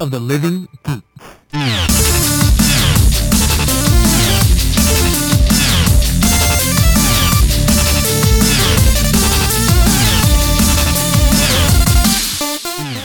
[0.00, 1.02] of the living geek.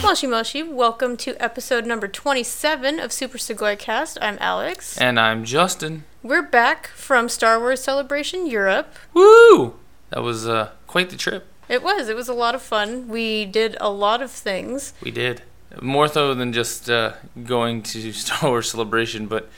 [0.02, 4.16] Moshi Moshi, welcome to episode number 27 of Super Segoy Cast.
[4.22, 4.96] I'm Alex.
[4.96, 6.04] And I'm Justin.
[6.22, 8.94] We're back from Star Wars Celebration Europe.
[9.12, 9.74] Woo!
[10.08, 11.46] That was uh, quite the trip.
[11.68, 12.08] It was.
[12.08, 13.08] It was a lot of fun.
[13.08, 14.94] We did a lot of things.
[15.02, 15.42] We did.
[15.82, 19.48] More so than just uh, going to Star Wars Celebration, but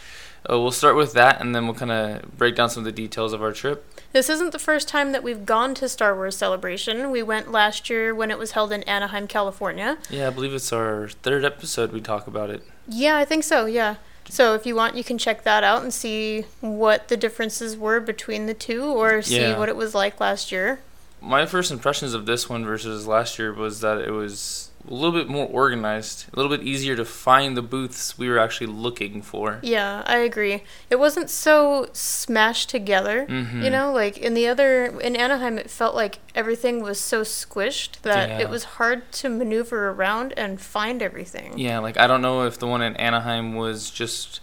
[0.48, 2.92] uh, we'll start with that and then we'll kind of break down some of the
[2.92, 3.84] details of our trip.
[4.12, 7.10] This isn't the first time that we've gone to Star Wars Celebration.
[7.10, 9.98] We went last year when it was held in Anaheim, California.
[10.08, 12.62] Yeah, I believe it's our third episode we talk about it.
[12.88, 13.96] Yeah, I think so, yeah.
[14.30, 18.00] So if you want, you can check that out and see what the differences were
[18.00, 19.58] between the two or see Yeah.
[19.58, 20.80] what it was like last year.
[21.20, 25.12] My first impressions of this one versus last year was that it was a little
[25.12, 29.22] bit more organized, a little bit easier to find the booths we were actually looking
[29.22, 29.58] for.
[29.62, 30.62] Yeah, I agree.
[30.90, 33.26] It wasn't so smashed together.
[33.28, 33.62] Mhm.
[33.62, 38.00] You know, like in the other in Anaheim it felt like everything was so squished
[38.02, 38.38] that Yeah.
[38.40, 41.58] it was hard to maneuver around and find everything.
[41.58, 44.40] Yeah, like I don't know if the one in Anaheim was just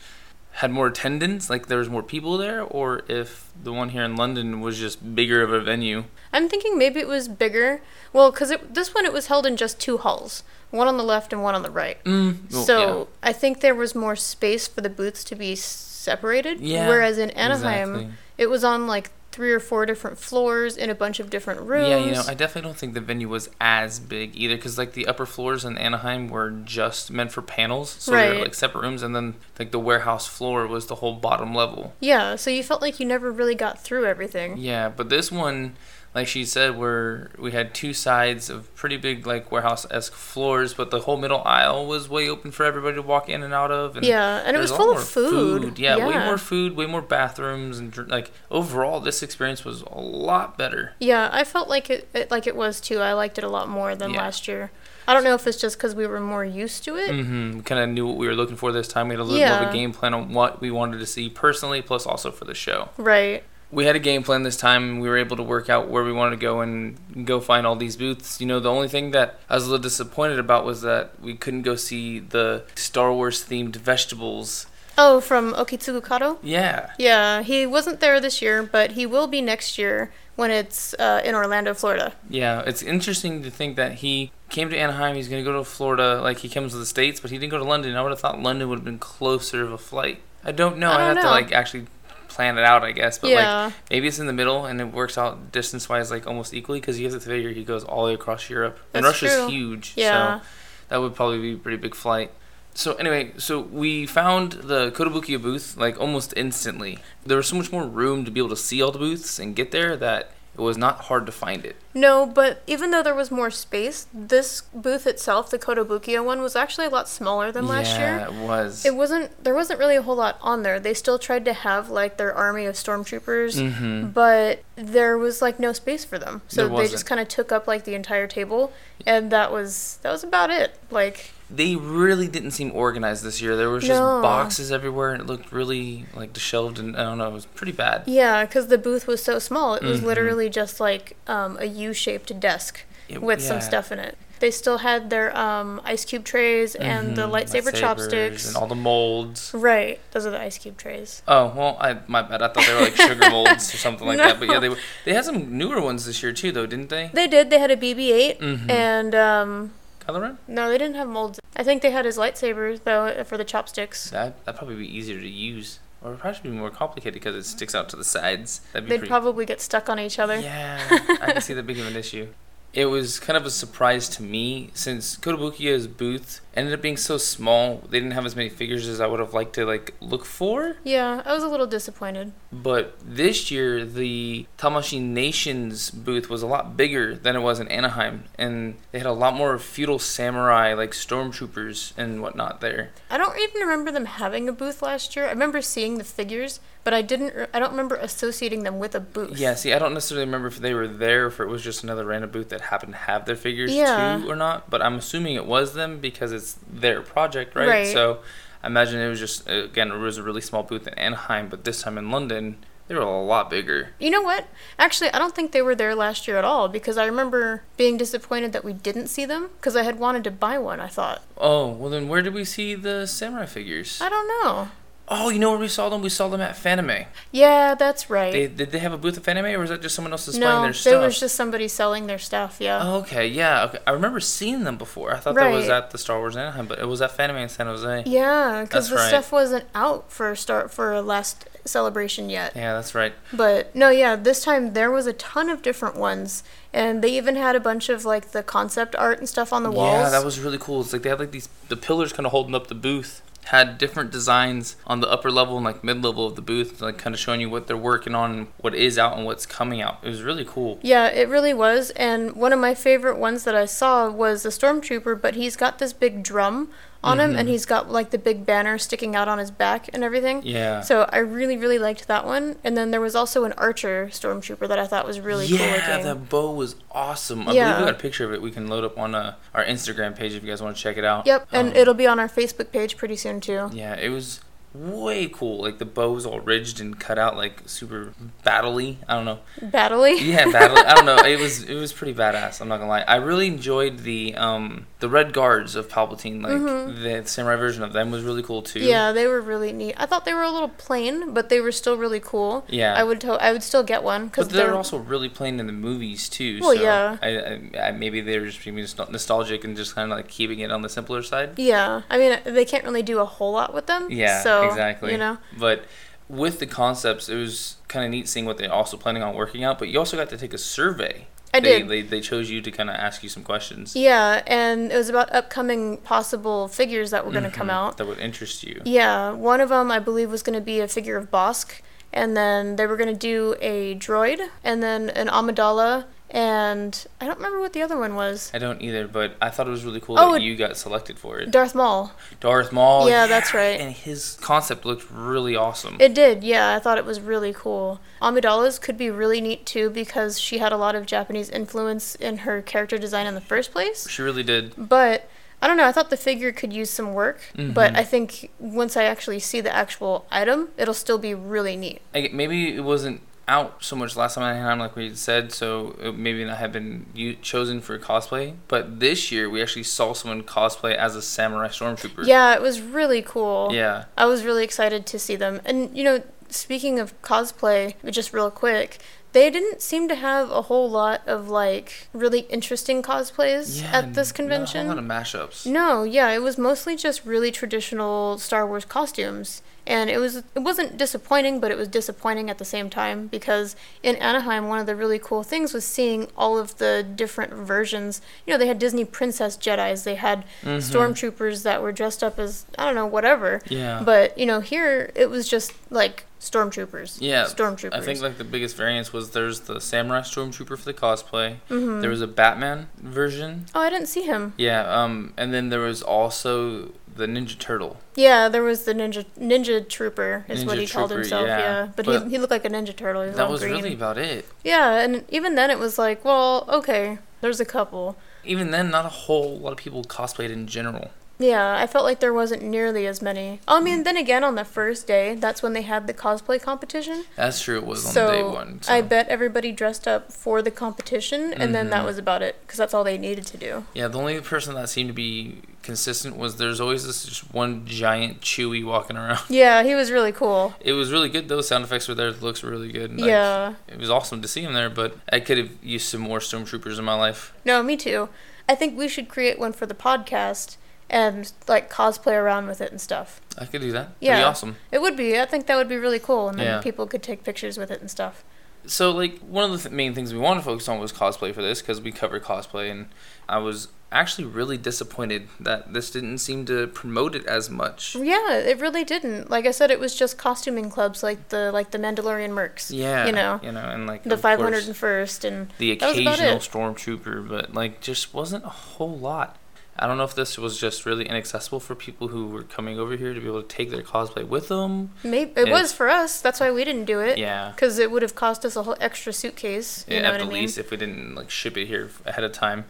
[0.59, 4.15] had more attendance, like there was more people there, or if the one here in
[4.15, 6.05] London was just bigger of a venue.
[6.31, 7.81] I'm thinking maybe it was bigger.
[8.13, 11.33] Well, cuz this one it was held in just two halls, one on the left
[11.33, 12.01] and one on the right.
[12.05, 16.61] Mm, well, so, I think there was more space for the booths to be separated,
[16.61, 18.13] Yeah, whereas in Anaheim exactly.
[18.37, 21.89] it was on like three or four different floors in a bunch of different rooms.
[21.89, 24.93] Yeah, you know, I definitely don't think the venue was as big either, because like
[24.93, 28.35] the upper floors in Anaheim were just meant for panels, so they Right.
[28.37, 31.93] were like separate rooms, and then like the warehouse floor was the whole bottom level.
[31.99, 34.55] Yeah, so you felt like you never really got through everything.
[34.57, 35.75] Yeah, but this one,
[36.15, 40.73] like she said, where we had two sides of pretty big like warehouse esque floors,
[40.73, 43.69] but the whole middle aisle was way open for everybody to walk in and out
[43.69, 43.97] of.
[43.97, 45.77] And Yeah, and it was full of food.
[45.77, 50.57] Yeah, way more food, way more bathrooms, and like overall, this experience was a lot
[50.57, 50.93] better.
[51.01, 52.99] Yeah, I felt like it, it like it was too.
[52.99, 54.21] I liked it a lot more than Yeah.
[54.21, 54.71] last year.
[55.07, 57.11] I don't know if it's just because we were more used to it.
[57.11, 57.59] Mm-hmm.
[57.59, 59.09] Kind of knew what we were looking for this time.
[59.09, 61.29] We had a little more of a game plan on what we wanted to see
[61.29, 62.89] personally, plus also for the show.
[62.97, 63.43] Right.
[63.75, 66.03] We had a game plan this time and we were able to work out where
[66.03, 68.39] we wanted to go and go find all these booths.
[68.39, 71.35] You know, the only thing that I was a little disappointed about was that we
[71.35, 74.67] couldn't go see the Star Wars themed vegetables.
[74.97, 76.39] Oh, from Okitsugu Kato?
[76.41, 76.91] Yeah.
[76.97, 81.21] Yeah, he wasn't there this year, but he will be next year when it's uh,
[81.25, 82.13] in Orlando, Florida.
[82.29, 85.65] Yeah, it's interesting to think that he came to Anaheim, he's going to go to
[85.65, 87.93] Florida, like he comes to the States, but he didn't go to London.
[87.97, 90.21] I would have thought London would have been closer of a flight.
[90.45, 90.91] I don't know.
[90.91, 91.23] I I have know.
[91.23, 91.87] to like actually
[92.35, 93.17] plan it out, I guess.
[93.17, 93.65] But Yeah.
[93.65, 96.79] like maybe it's in the middle and it works out distance wise like almost equally
[96.79, 98.77] because you have to figure he goes all the way across Europe.
[98.93, 99.47] and Russia's true.
[99.49, 99.93] huge.
[99.95, 100.39] Yeah.
[100.41, 100.45] So
[100.89, 102.31] that would probably be a pretty big flight.
[102.77, 106.99] So anyway, so we found the Kotobukiya booth like almost instantly.
[107.25, 109.55] There was so much more room to be able to see all the booths and
[109.55, 111.75] get there that it was not hard to find it.
[111.93, 116.55] No, but even though there was more space, this booth itself, the Kotobukiya one, was
[116.55, 118.17] actually a lot smaller than last year.
[118.17, 118.85] yeah, it was.
[118.85, 119.43] It wasn't.
[119.43, 120.79] There wasn't really a whole lot on there.
[120.79, 124.13] They still tried to have like their army of stormtroopers, Mhm.
[124.13, 126.41] but there was like no space for them.
[126.47, 128.73] So they just kind of took up like the entire table,
[129.05, 130.77] and that was that was about it.
[130.89, 133.55] Like they really didn't seem organized this year.
[133.55, 134.21] There was just No.
[134.21, 137.71] boxes everywhere, and it looked really like disheveled, and I don't know, it was pretty
[137.71, 138.03] bad.
[138.07, 140.05] yeah, because the booth was so small, it was Mhm.
[140.05, 144.17] literally just like um, a U-shaped desk It- with some stuff in it.
[144.39, 148.47] They still had their um, ice cube trays and the Mhm, lightsaber lightsabers chopsticks.
[148.49, 149.51] and all the molds.
[149.53, 151.21] Right, those are the ice cube trays.
[151.27, 152.41] Oh well, I my bad.
[152.41, 154.37] I thought they were like sugar molds or something like that.
[154.39, 157.11] But yeah, they were- they had some newer ones this year too, though, didn't they?
[157.13, 157.49] They did.
[157.49, 158.69] They had a BB-8 Mhm.
[158.69, 159.71] and um,
[160.07, 161.39] Kylo no, they didn't have molds.
[161.55, 164.09] I think they had his lightsaber though for the chopsticks.
[164.11, 167.43] That that'd probably be easier to use, or it'd probably be more complicated because it
[167.45, 168.61] sticks out to the sides.
[168.73, 169.09] That'd They'd pretty.
[169.09, 170.39] probably get stuck on each other.
[170.39, 170.79] Yeah,
[171.21, 172.27] I can see that being of an issue.
[172.73, 177.17] It was kind of a surprise to me since Kotobukiya's booth ended up being so
[177.17, 177.83] small.
[177.89, 180.77] They didn't have as many figures as I would have liked to like look for.
[180.83, 182.31] Yeah, I was a little disappointed.
[182.51, 187.67] But this year, the Tamashii Nations booth was a lot bigger than it was in
[187.67, 192.91] Anaheim, and they had a lot more feudal samurai, like stormtroopers and whatnot there.
[193.09, 195.25] I don't even remember them having a booth last year.
[195.25, 197.35] I remember seeing the figures, but I didn't.
[197.35, 199.37] re- I don't remember associating them with a booth.
[199.37, 201.83] Yeah, see, I don't necessarily remember if they were there, or if it was just
[201.83, 204.19] another random booth that happened to have their figures Yeah.
[204.21, 204.69] too, or not.
[204.69, 207.67] But I'm assuming it was them because it's their project, right?
[207.67, 207.87] Right.
[207.87, 208.19] So
[208.63, 211.63] I imagine it was just again it was a really small booth in Anaheim, but
[211.63, 212.57] this time in London
[212.87, 213.89] They were a lot bigger.
[213.99, 214.47] You know what?
[214.77, 217.97] Actually, I don't think they were there last year at all because I remember being
[217.97, 221.23] disappointed that we didn't see them because I had wanted to buy one, I thought.
[221.37, 223.99] Oh, well then where did we see the samurai figures?
[224.01, 224.69] I don't know.
[225.07, 226.01] Oh, you know where we saw them?
[226.01, 227.05] We saw them at Fanime.
[227.31, 228.33] Yeah, that's right.
[228.33, 230.49] They, did they have a booth at Fanime, or was that just someone else displaying
[230.49, 232.79] no, their there was just somebody selling their stuff, yeah.
[232.81, 233.65] Oh, okay, yeah.
[233.65, 233.79] Okay.
[233.85, 235.13] I remember seeing them before.
[235.13, 237.49] I thought that was at the Star Wars Anaheim, but it was at Fanime in
[237.49, 238.03] San Jose.
[238.07, 239.07] Yeah, because the right.
[239.07, 242.53] stuff wasn't out for start for a last celebration yet.
[242.55, 243.13] Yeah, that's right.
[243.33, 246.43] But no, yeah, this time there was a ton of different ones,
[246.73, 249.71] and they even had a bunch of like the concept art and stuff on the
[249.71, 250.05] walls.
[250.05, 250.81] Yeah, that was really cool.
[250.81, 253.21] It's like they had like these the pillars kind of holding up the booth.
[253.45, 256.97] Had different designs on the upper level and like mid level of the booth, like
[256.97, 259.99] kind of showing you what they're working on, what is out, and what's coming out.
[260.03, 260.79] It was really cool.
[260.81, 261.91] Yeah, it really was.
[261.91, 265.79] And one of my favorite ones that I saw was a stormtrooper, but he's got
[265.79, 266.69] this big drum
[267.05, 270.03] on him, and he's got like the big banner sticking out on his back and
[270.03, 270.39] everything.
[270.39, 270.47] Mm-hmm.
[270.47, 270.81] Yeah.
[270.81, 272.55] So I really, really liked that one.
[272.63, 276.01] And then there was also an archer stormtrooper that I thought was really cool yeah,
[276.01, 277.47] that bow was awesome.
[277.47, 277.65] I Yeah.
[277.73, 278.41] believe we got a picture of it.
[278.41, 280.97] We can load up on uh, our Instagram page if you guys want to check
[280.97, 281.25] it out.
[281.25, 283.69] Yep, and Um, it'll be on our Facebook page pretty soon too.
[283.73, 284.41] Yeah, it was
[284.73, 285.61] way cool.
[285.61, 288.13] Like the bow was all ridged and cut out like super
[288.45, 288.97] battley.
[289.07, 289.39] I don't know.
[289.61, 290.19] Battly.
[290.21, 290.77] Yeah, battle.
[290.77, 291.15] I don't know.
[291.25, 292.59] It was it was pretty badass.
[292.61, 293.01] I'm not gonna lie.
[293.07, 296.41] I really enjoyed the um the red guards of Palpatine.
[296.41, 298.79] Like the samurai version of them was really cool too.
[298.79, 298.89] Mm-hmm.
[298.89, 299.93] Yeah, they were really neat.
[299.97, 302.65] I thought they were a little plain, but they were still really cool.
[302.67, 302.95] Yeah.
[302.95, 305.67] I would to- I would still get one because But they're also really plain in
[305.67, 306.57] the movies too.
[306.59, 307.17] Well, so yeah.
[307.21, 310.57] I, I, I maybe they're just being nostal- nostalgic and just kind of like keeping
[310.57, 311.59] it on the simpler side.
[311.59, 314.07] Yeah, I mean they can't really do a whole lot with them.
[314.09, 315.11] Yeah, so, exactly.
[315.11, 315.37] You know.
[315.55, 315.85] But
[316.27, 319.63] with the concepts, it was kind of neat seeing what they're also planning on working
[319.63, 319.77] out.
[319.77, 321.27] But you also got to take a survey.
[321.55, 321.87] I they, did.
[321.89, 323.95] They, they chose you to kind of ask you some questions.
[323.95, 327.97] Yeah, and it was about upcoming possible figures that were going to come Mhm, out.
[327.97, 328.81] That would interest you.
[328.85, 331.81] Yeah, one of them I believe was going to be a figure of Bossk,
[332.13, 337.25] and then they were going to do a droid, and then an Amidala, and I
[337.25, 338.51] don't remember what the other one was.
[338.53, 341.17] I don't either, but I thought it was really cool Oh, that you got selected
[341.19, 341.51] for it.
[341.51, 342.11] Darth Maul.
[342.39, 343.09] Darth Maul.
[343.09, 343.79] Yeah, that's right.
[343.79, 345.97] And his concept looked really awesome.
[345.99, 346.75] It did, yeah.
[346.75, 347.99] I thought it was really cool.
[348.21, 352.39] Amidala's could be really neat too because she had a lot of Japanese influence in
[352.39, 354.07] her character design in the first place.
[354.09, 354.73] she really did.
[354.77, 355.29] But
[355.61, 355.85] I don't know.
[355.87, 357.97] I thought the figure could use some work, but Mhm.
[357.97, 362.01] I think once I actually see the actual item, it'll still be really neat.
[362.13, 365.95] I, maybe it wasn't out so much last time I had like we said, so
[366.01, 368.55] it maybe not have been u- chosen for cosplay.
[368.67, 372.25] But this year we actually saw someone cosplay as a samurai stormtrooper.
[372.25, 373.69] Yeah, it was really cool.
[373.71, 374.05] Yeah.
[374.17, 375.61] I was really excited to see them.
[375.65, 378.97] And you know, speaking of cosplay, just real quick,
[379.33, 384.13] they didn't seem to have a whole lot of like really interesting cosplays Yeah, at
[384.13, 384.81] this not convention.
[384.81, 385.67] A whole lot of mashups.
[385.67, 389.61] No, yeah, it was mostly just really traditional Star Wars costumes.
[389.87, 393.75] And it was it wasn't disappointing, but it was disappointing at the same time because
[394.01, 398.21] in Anaheim one of the really cool things was seeing all of the different versions.
[398.47, 400.77] You know, they had Disney princess Jedis, they had Mhm.
[400.77, 403.61] stormtroopers that were dressed up as I don't know, whatever.
[403.69, 404.01] Yeah.
[404.03, 407.17] But, you know, here it was just like stormtroopers.
[407.21, 407.93] Yeah, Stormtroopers.
[407.93, 411.57] I think like the biggest variance was there's the samurai stormtrooper for the cosplay.
[411.69, 412.01] Mhm.
[412.01, 413.65] There was a Batman version.
[413.73, 414.53] Oh, I didn't see him.
[414.57, 417.97] Yeah, um, and then there was also the Ninja Turtle.
[418.15, 421.47] Yeah, there was the ninja ninja trooper is what Ninja he called himself.
[421.47, 421.59] yeah.
[421.59, 423.21] Yeah, but, But he, he looked like a ninja turtle.
[423.23, 423.73] He was That was green.
[423.73, 424.45] really about it.
[424.63, 428.17] Yeah, and even then it was like, well, okay, there's a couple.
[428.43, 431.11] Even then, not a whole lot of people cosplayed in general.
[431.37, 433.59] Yeah, I felt like there wasn't nearly as many.
[433.67, 437.25] I mean, then again, on the first day, that's when they had the cosplay competition.
[437.35, 437.77] That's true.
[437.77, 438.81] It was on so day one.
[438.81, 438.93] So.
[438.93, 442.05] I bet everybody dressed up for the competition, and then that Mhm.
[442.05, 443.83] was about it, because that's all they needed to do.
[443.93, 447.85] Yeah, the only person that seemed to be consistent was there's always this just one
[447.85, 449.39] giant Chewy walking around.
[449.49, 450.73] Yeah, he was really cool.
[450.79, 451.47] It was really good.
[451.49, 452.29] Those sound effects were there.
[452.29, 453.11] It looks really good.
[453.19, 453.73] Like, yeah.
[453.87, 456.97] It was awesome to see him there, but I could have used some more stormtroopers
[456.97, 457.53] in my life.
[457.65, 458.29] No, me too.
[458.67, 460.77] I think we should create one for the podcast
[461.09, 463.41] and like cosplay around with it and stuff.
[463.57, 464.09] I could do that.
[464.19, 464.75] Yeah, That'd be awesome.
[464.91, 465.39] It would be.
[465.39, 466.81] I think that would be really cool, and then Yeah.
[466.81, 468.43] people could take pictures with it and stuff.
[468.87, 471.53] So, like, one of the th- main things we wanted to focus on was cosplay
[471.55, 473.07] for this because we cover cosplay, and
[473.49, 478.15] I was actually really disappointed that this didn't seem to promote it as much.
[478.15, 479.49] Yeah, it really didn't.
[479.49, 482.95] Like I said, it was just costuming clubs like the like the Mandalorian Mercs.
[482.95, 486.59] Yeah, You know, you know, and like the 501st and the that was about occasional
[486.59, 489.57] stormtrooper, but like just wasn't a whole lot.
[489.97, 493.15] I don't know if this was just really inaccessible for people who were coming over
[493.15, 495.11] here to be able to take their cosplay with them.
[495.23, 496.41] maybe it It's- was for us.
[496.41, 497.37] That's why we didn't do it.
[497.37, 500.03] Yeah, Because it would have cost us a whole extra suitcase.
[500.07, 500.61] You yeah know at what the I mean?
[500.63, 502.85] least if we didn't like ship it here ahead of time.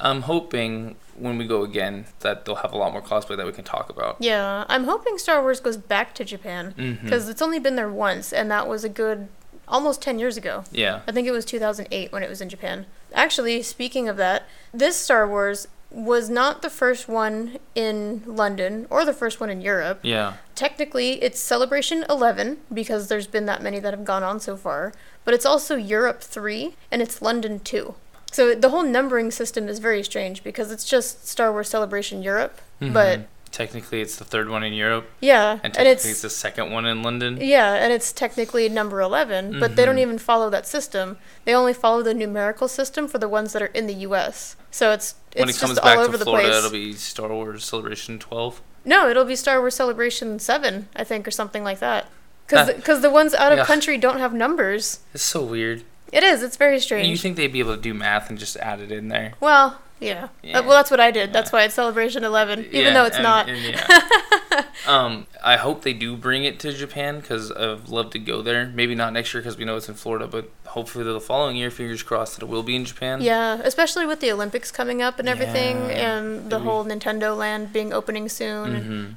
[0.00, 3.52] I'm hoping when we go again that they'll have a lot more cosplay that we
[3.52, 4.16] can talk about.
[4.20, 7.04] Yeah, I'm hoping Star Wars goes back to Japan mm-hmm.
[7.04, 9.28] because it's only been there once, and that was a good
[9.66, 10.64] almost 10 years ago.
[10.72, 11.00] Yeah.
[11.06, 12.86] I think it was 2008 when it was in Japan.
[13.12, 19.04] Actually, speaking of that, this Star Wars was not the first one in London or
[19.04, 20.00] the first one in Europe.
[20.02, 20.34] Yeah.
[20.54, 24.92] Technically, it's Celebration 11 because there's been that many that have gone on so far,
[25.24, 27.94] but it's also Europe 3 and it's London 2.
[28.30, 32.60] So the whole numbering system is very strange because it's just Star Wars Celebration Europe,
[32.80, 33.24] but Mhm.
[33.50, 36.70] Technically it's the third one in Europe, yeah, and and technically it's it's the second
[36.72, 37.38] one in London.
[37.40, 40.00] Yeah, and it's technically number 11, but they don't Mhm.
[40.02, 41.18] even follow that system.
[41.44, 44.56] They only follow the numerical system for the ones that are in the US.
[44.70, 47.28] So it's it's when it comes back all to over the Florida, it'll be Star
[47.28, 48.60] Wars Celebration 12.
[48.84, 52.06] No, it'll be Star Wars Celebration 7, I think or something like that.
[52.46, 52.72] Cuz Ah.
[52.82, 53.64] cuz the ones out of Yeah.
[53.64, 55.00] country don't have numbers.
[55.12, 55.84] It's so weird.
[56.10, 57.02] It is, it's very strange.
[57.04, 59.34] And you think they'd be able to do math and just add it in there?
[59.40, 60.28] well, yeah.
[60.42, 60.58] Yeah.
[60.58, 61.32] Uh, well, that's what I did.
[61.32, 63.48] That's why it's Celebration 11, even Yeah, though it's and- not.
[63.48, 64.64] and yeah.
[64.86, 68.66] um, I hope they do bring it to Japan because I'd love to go there.
[68.66, 71.70] Maybe not next year because we know it's in Florida, but hopefully the following year.
[71.70, 73.20] Fingers crossed that it will be in Japan.
[73.20, 77.92] Yeah, especially with the Olympics coming up and everything, and the whole Nintendo Land being
[77.92, 78.68] opening soon.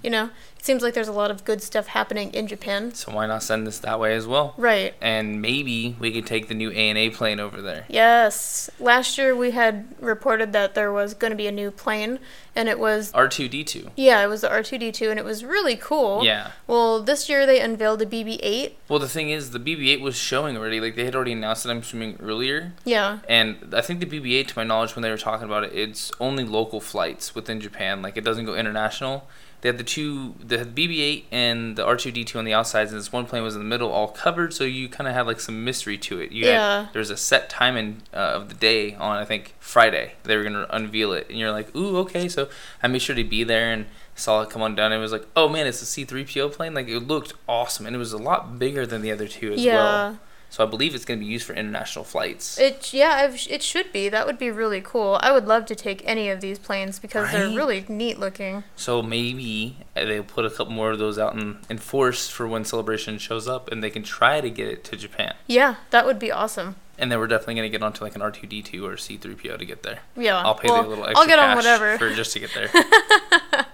[0.01, 0.03] Mhm.
[0.03, 0.29] you know,
[0.61, 2.93] seems like there's a lot of good stuff happening in Japan.
[2.93, 4.53] So why not send this that way as well?
[4.57, 4.93] Right.
[5.01, 7.85] And maybe we could take the new ANA plane over there.
[7.89, 8.69] Yes.
[8.79, 12.19] Last year we had reported that there was going to be a new plane,
[12.55, 13.11] and it was.
[13.13, 13.91] R two D two.
[13.95, 16.23] Yeah, it was the R2D2, and it was really cool.
[16.23, 16.51] Yeah.
[16.67, 18.73] Well, this year they unveiled a BB-8.
[18.89, 20.79] Well, the thing is, the BB-8 was showing already.
[20.79, 21.69] Like they had already announced it.
[21.69, 22.73] I'm assuming earlier.
[22.83, 23.19] Yeah.
[23.27, 26.11] And I think the BB-8, to my knowledge, when they were talking about it, it's
[26.19, 28.01] only local flights within Japan.
[28.01, 29.27] Like it doesn't go international.
[29.61, 33.25] They had the two, the BB-8 and the R2D2 on the outsides, and this one
[33.27, 34.53] plane was in the middle, all covered.
[34.53, 36.31] So you kind of had like some mystery to it.
[36.31, 36.83] You Yeah.
[36.85, 40.13] Had, there was a set time in, uh, of the day on I think Friday.
[40.23, 42.27] They were gonna unveil it, and you're like, ooh, okay.
[42.27, 42.49] So
[42.81, 44.91] I made sure to be there and saw it come on down.
[44.91, 46.73] And it was like, oh man, it's a C-3PO plane.
[46.73, 49.63] Like it looked awesome, and it was a lot bigger than the other two as
[49.63, 49.75] yeah.
[49.75, 50.19] well.
[50.51, 52.59] So I believe it's gonna be used for international flights.
[52.59, 54.09] It yeah, I've, it should be.
[54.09, 55.17] That would be really cool.
[55.23, 58.65] I would love to take any of these planes because they're really neat looking.
[58.75, 62.49] So maybe uh, they'll put a couple more of those out in, in force for
[62.49, 65.35] when Celebration shows up, and they can try to get it to Japan.
[65.47, 66.75] Yeah, that would be awesome.
[66.97, 69.15] And then we're definitely gonna get onto like an R two D two or C
[69.15, 69.99] three PO to get there.
[70.17, 70.41] Yeah.
[70.41, 71.97] I'll pay well, the little extra I'll get on whatever.
[71.97, 72.69] for just to get there.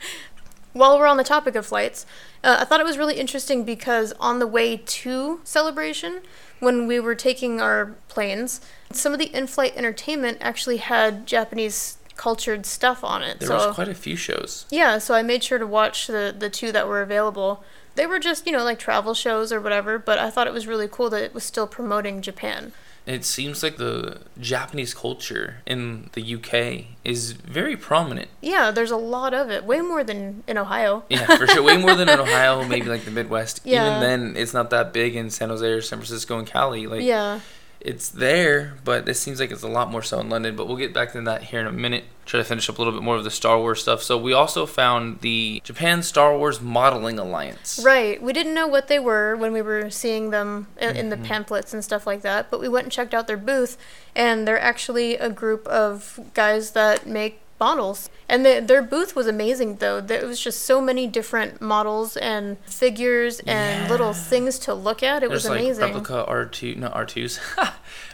[0.74, 2.06] While we're on the topic of flights,
[2.44, 6.22] uh, I thought it was really interesting because on the way to Celebration,
[6.60, 8.62] when we were taking our planes,
[8.92, 13.40] some of the in-flight entertainment actually had Japanese cultured stuff on it.
[13.40, 14.66] There so was quite a few shows.
[14.70, 17.64] yeah, so I made sure to watch the the two that were available.
[17.96, 20.68] They were just you know like travel shows or whatever, but I thought it was
[20.68, 22.74] really cool that it was still promoting Japan.
[23.08, 28.28] It seems like the Japanese culture in the UK is very prominent.
[28.42, 31.06] Yeah, there's a lot of it, way more than in Ohio.
[31.10, 31.64] Yeah, for sure.
[31.64, 33.62] Way more than in Ohio, maybe like the Midwest.
[33.68, 33.88] Yeah.
[33.88, 36.88] Even then, it's not that big in San Jose or San Francisco and Cali.
[36.88, 37.40] Like, yeah.
[37.88, 40.56] It's there, but it seems like it's a lot more so in London.
[40.56, 42.04] But we'll get back to that here in a minute.
[42.26, 44.04] Try to finish up a little bit more of the Star Wars stuff.
[44.04, 47.80] So we also found the Japan Star Wars Modeling Alliance.
[47.84, 48.22] Right.
[48.22, 51.26] We didn't know what they were when we were seeing them in, in the Mm-hmm.
[51.26, 53.78] pamphlets and stuff like that, but we went and checked out their booth,
[54.16, 58.10] and they're actually a group of guys that make models.
[58.30, 60.02] And the, their booth was amazing, though.
[60.02, 65.24] There was just so many different models and figures and little things to look at.
[65.24, 65.84] It There's was like amazing.
[65.86, 67.40] replica R2, not R2s,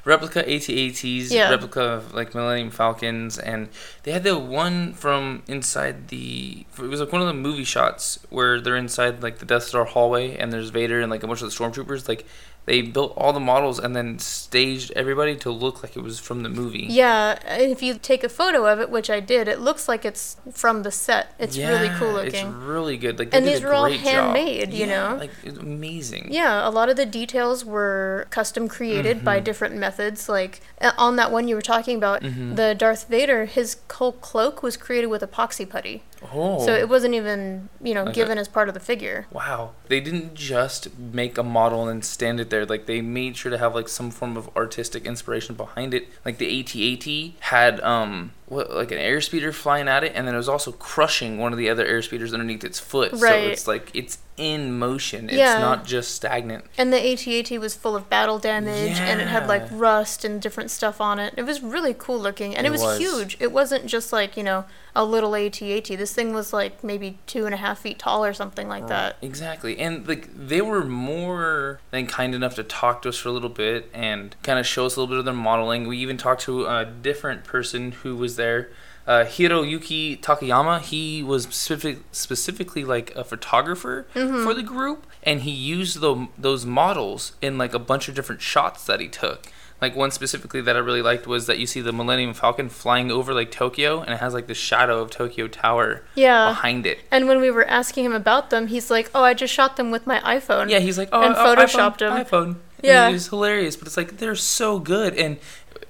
[0.05, 1.49] replica AT-ATs, Yeah.
[1.49, 3.69] replica of like Millennium Falcons, and
[4.03, 6.65] they had the one from inside the.
[6.77, 9.85] It was like one of the movie shots where they're inside like the Death Star
[9.85, 12.07] hallway, and there's Vader and like a bunch of the stormtroopers.
[12.07, 12.25] Like
[12.65, 16.43] they built all the models and then staged everybody to look like it was from
[16.43, 16.85] the movie.
[16.89, 20.37] Yeah, if you take a photo of it, which I did, it looks like it's
[20.53, 21.33] from the set.
[21.37, 22.47] It's really cool Yeah, looking.
[22.47, 23.19] It's really good.
[23.19, 24.07] Like And these were all great job.
[24.35, 25.15] handmade, you Yeah, know?
[25.17, 26.29] like it's amazing.
[26.31, 29.43] Yeah, a lot of the details were custom created by Mhm.
[29.43, 30.29] different methods.
[30.29, 32.55] Like uh, on that one you were talking about, Mhm.
[32.55, 36.03] the Darth Vader, his whole cloak was created with epoxy putty.
[36.31, 36.65] Oh.
[36.65, 39.27] So it wasn't even, you know, a- given as part of the figure.
[39.31, 39.71] Wow.
[39.87, 42.65] They didn't just make a model and stand it there.
[42.65, 46.07] Like they made sure to have like some form of artistic inspiration behind it.
[46.25, 50.37] Like the AT-AT had um what like an airspeeder flying at it and then it
[50.37, 53.11] was also crushing one of the other airspeeders underneath its foot.
[53.13, 53.19] Right.
[53.21, 55.25] So it's like it's in motion.
[55.29, 55.59] It's Yeah.
[55.59, 56.65] not just stagnant.
[56.77, 60.71] And the AT-AT was full of battle damage, and it had like rust and different
[60.71, 61.35] stuff on it.
[61.37, 62.97] It was really cool looking, and it, It was, was.
[62.97, 63.37] huge.
[63.39, 65.85] It wasn't just like you know a little AT-AT.
[65.85, 69.17] This thing was like maybe two and a half feet tall or something like that.
[69.21, 69.77] Exactly.
[69.79, 73.49] And like they were more than kind enough to talk to us for a little
[73.49, 75.87] bit and kind of show us a little bit of their modeling.
[75.87, 78.69] We even talked to a different person who was there.
[79.05, 84.43] uh, Hiroyuki Takayama, he was specific, specifically like a photographer Mm-hmm.
[84.45, 88.41] for the group, and he used the, those models in like a bunch of different
[88.41, 89.47] shots that he took.
[89.81, 93.11] Like one specifically that I really liked was that you see the Millennium Falcon flying
[93.11, 96.47] over like Tokyo, and it has like the shadow of Tokyo Tower Yeah.
[96.49, 96.99] behind it.
[97.11, 99.91] And when we were asking him about them, he's like, "Oh, I just shot them
[99.91, 102.25] with my iPhone." Yeah, he's like, oh, And oh, photoshopped iPhone, 'em.
[102.25, 102.55] iPhone.
[102.81, 103.05] Yeah.
[103.05, 103.75] and it was hilarious.
[103.75, 105.37] But it's like they're so good, and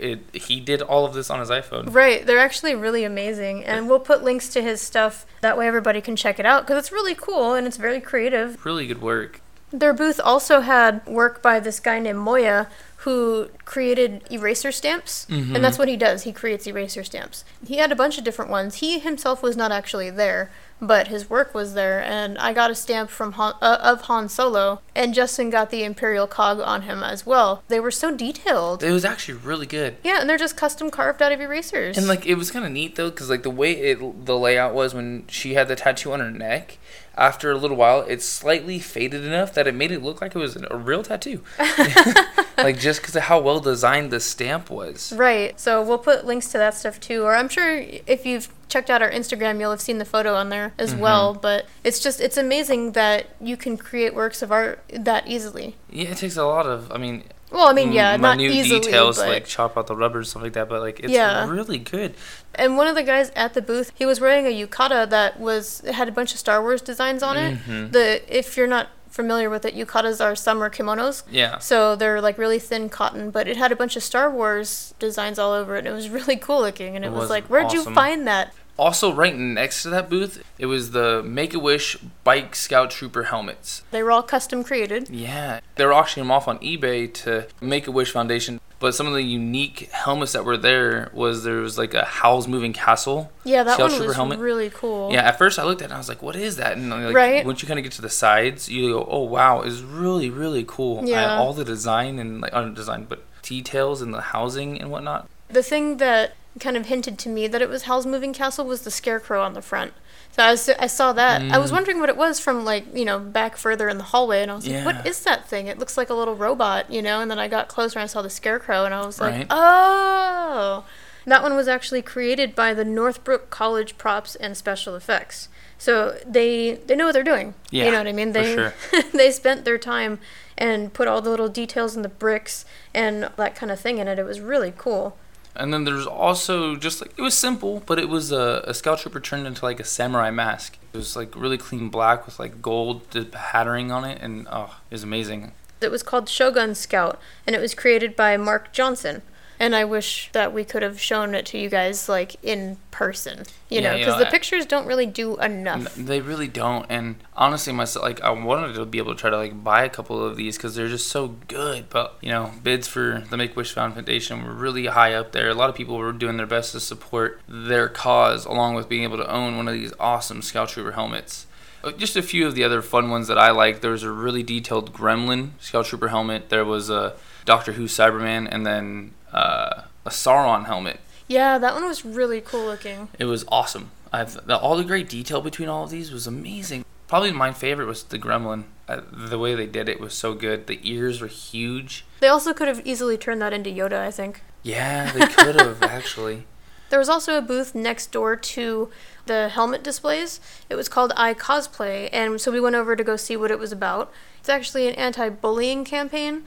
[0.03, 1.93] it, he did all of this on his iPhone.
[1.93, 5.25] Right, they're actually really amazing, and we'll put links to his stuff.
[5.41, 8.63] That way, everybody can check it out because it's really cool and it's very creative.
[8.65, 9.41] Really good work.
[9.71, 12.67] Their booth also had work by this guy named Moya
[12.97, 15.55] who created eraser stamps, Mhm.
[15.55, 16.23] and that's what he does.
[16.23, 17.43] He creates eraser stamps.
[17.67, 18.75] He had a bunch of different ones.
[18.75, 20.51] He himself was not actually there,
[20.81, 24.29] but his work was there, and I got a stamp from Han, uh, of Han
[24.29, 27.63] Solo, and Justin got the Imperial cog on him as well.
[27.67, 28.83] They were so detailed.
[28.83, 29.97] It was actually really good.
[30.03, 31.97] Yeah, and they're just custom carved out of erasers.
[31.97, 34.73] And like it was kind of neat though, because like the way it the layout
[34.73, 36.77] was when she had the tattoo on her neck.
[37.15, 40.39] After a little while, it slightly faded enough that it made it look like it
[40.39, 41.43] was a real tattoo.
[42.57, 45.13] like just because of how well designed the stamp was.
[45.13, 45.59] Right.
[45.59, 47.23] So we'll put links to that stuff too.
[47.23, 50.49] Or I'm sure if you've checked out our Instagram, you'll have seen the photo on
[50.49, 50.99] there as Mhm.
[50.99, 51.33] well.
[51.33, 55.75] But it's just, it's amazing that you can create works of art that easily.
[55.89, 56.91] Yeah, it takes a lot of.
[56.91, 58.79] I mean, Well, I mean, yeah, not easily.
[58.79, 60.67] details but, like chop out the rubber stuff like that.
[60.69, 61.47] But like it's Yeah.
[61.47, 62.15] really good.
[62.55, 65.81] and one of the guys at the booth, he was wearing a yukata that was
[65.91, 67.57] had a bunch of Star Wars designs on it.
[67.67, 67.91] Mhm.
[67.91, 71.21] The if you're not familiar with it, yukatas are summer kimonos.
[71.29, 71.59] Yeah.
[71.59, 75.37] So they're like really thin cotton, but it had a bunch of Star Wars designs
[75.37, 75.79] all over it.
[75.79, 78.27] And it was really cool looking, and it, It was, was like, where'd you find
[78.27, 78.53] that?
[78.75, 83.25] Also, right next to that booth, it was the Make a Wish Bike Scout Trooper
[83.25, 83.83] helmets.
[83.91, 85.09] They were all custom created.
[85.09, 88.59] Yeah, they were auctioning them off on eBay to Make a Wish Foundation.
[88.79, 92.47] But some of the unique helmets that were there was there was like a Howl's
[92.49, 93.31] Moving Castle.
[93.45, 94.39] Yeah, that Scout one was helmet.
[94.39, 95.11] really cool.
[95.11, 96.89] Yeah, at first I looked at it and I was like, "What is that?" And
[96.89, 97.45] like, Right.
[97.45, 100.65] once you kind of get to the sides, you go, "Oh wow, it's really really
[100.67, 101.37] cool." Yeah.
[101.37, 105.29] all the design and like not design, but details and the housing and whatnot.
[105.49, 108.81] The thing that kind of hinted to me that it was Howl's Moving Castle was
[108.81, 109.93] the scarecrow on the front.
[110.33, 111.41] So I, was, I saw that.
[111.51, 111.73] I was Mm.
[111.73, 114.55] wondering what it was from, like, you know, back further in the hallway, and I
[114.55, 115.67] was like, what is that thing?
[115.67, 117.21] It looks like a little robot, you know?
[117.21, 119.47] And then I got closer and I saw the scarecrow, and I was like, Right.
[119.49, 120.85] oh.
[121.25, 125.47] That one was actually created by the Northbrook College Props and Special Effects.
[125.77, 127.53] So they they know what they're doing.
[127.71, 128.33] Yeah, you know what I mean?
[128.33, 128.73] They sure.
[129.13, 130.19] they spent their time
[130.57, 134.07] and put all the little details in the bricks and that kind of thing in
[134.09, 134.19] it.
[134.19, 135.17] It was really cool.
[135.55, 138.99] And then there's also just like it was simple, but it was a, a scout
[138.99, 140.77] trooper turned into like a samurai mask.
[140.93, 144.95] It was like really clean black with like gold patterning on it, and oh, it
[144.95, 145.51] was amazing.
[145.81, 149.21] It was called Shogun Scout, and it was created by Mark Johnson.
[149.63, 153.43] And I wish that we could have shown it to you guys like in person,
[153.69, 155.95] you Yeah, know, you because know, the I- pictures don't really do enough.
[155.95, 159.37] They really don't, and honestly, myself like I wanted to be able to try to
[159.37, 161.89] like buy a couple of these because they're just so good.
[161.89, 165.47] But you know, bids for the Make Wish Foundation were really high up there.
[165.49, 169.03] A lot of people were doing their best to support their cause, along with being
[169.03, 171.47] able to own one of these awesome Scout Trooper helmets.
[171.85, 173.79] Uh, Just a few of the other fun ones that I like.
[173.79, 176.49] There was a really detailed Gremlin Scout Trooper helmet.
[176.49, 180.99] There was a Doctor Who Cyberman, and then uh, a Sauron helmet.
[181.27, 183.09] Yeah, that one was really cool looking.
[183.17, 183.91] It was awesome.
[184.11, 186.85] I've the, all the great detail between all of these was amazing.
[187.07, 188.65] Probably my favorite was the Gremlin.
[188.87, 190.67] Uh, the way they did it was so good.
[190.67, 192.05] The ears were huge.
[192.19, 194.41] They also could have easily turned that into Yoda, I think.
[194.61, 196.45] Yeah, they could have actually.
[196.89, 198.91] There was also a booth next door to
[199.25, 200.39] the helmet displays.
[200.69, 203.57] It was called I Cosplay, and so we went over to go see what it
[203.57, 204.11] was about.
[204.39, 206.43] It's actually an anti bullying campaign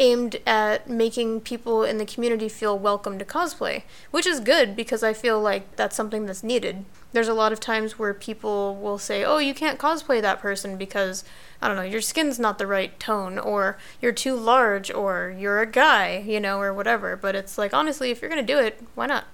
[0.00, 5.02] aimed at making people in the community feel welcome to cosplay, which is good because
[5.02, 6.84] I feel like that's something that's needed.
[7.12, 10.76] There's a lot of times where people will say, oh, you can't cosplay that person
[10.78, 11.22] because,
[11.60, 15.60] I don't know, your skin's not the right tone, or you're too large, or you're
[15.60, 17.16] a guy, you know, or whatever.
[17.16, 19.24] But it's like, honestly, if you're going to do it, why not?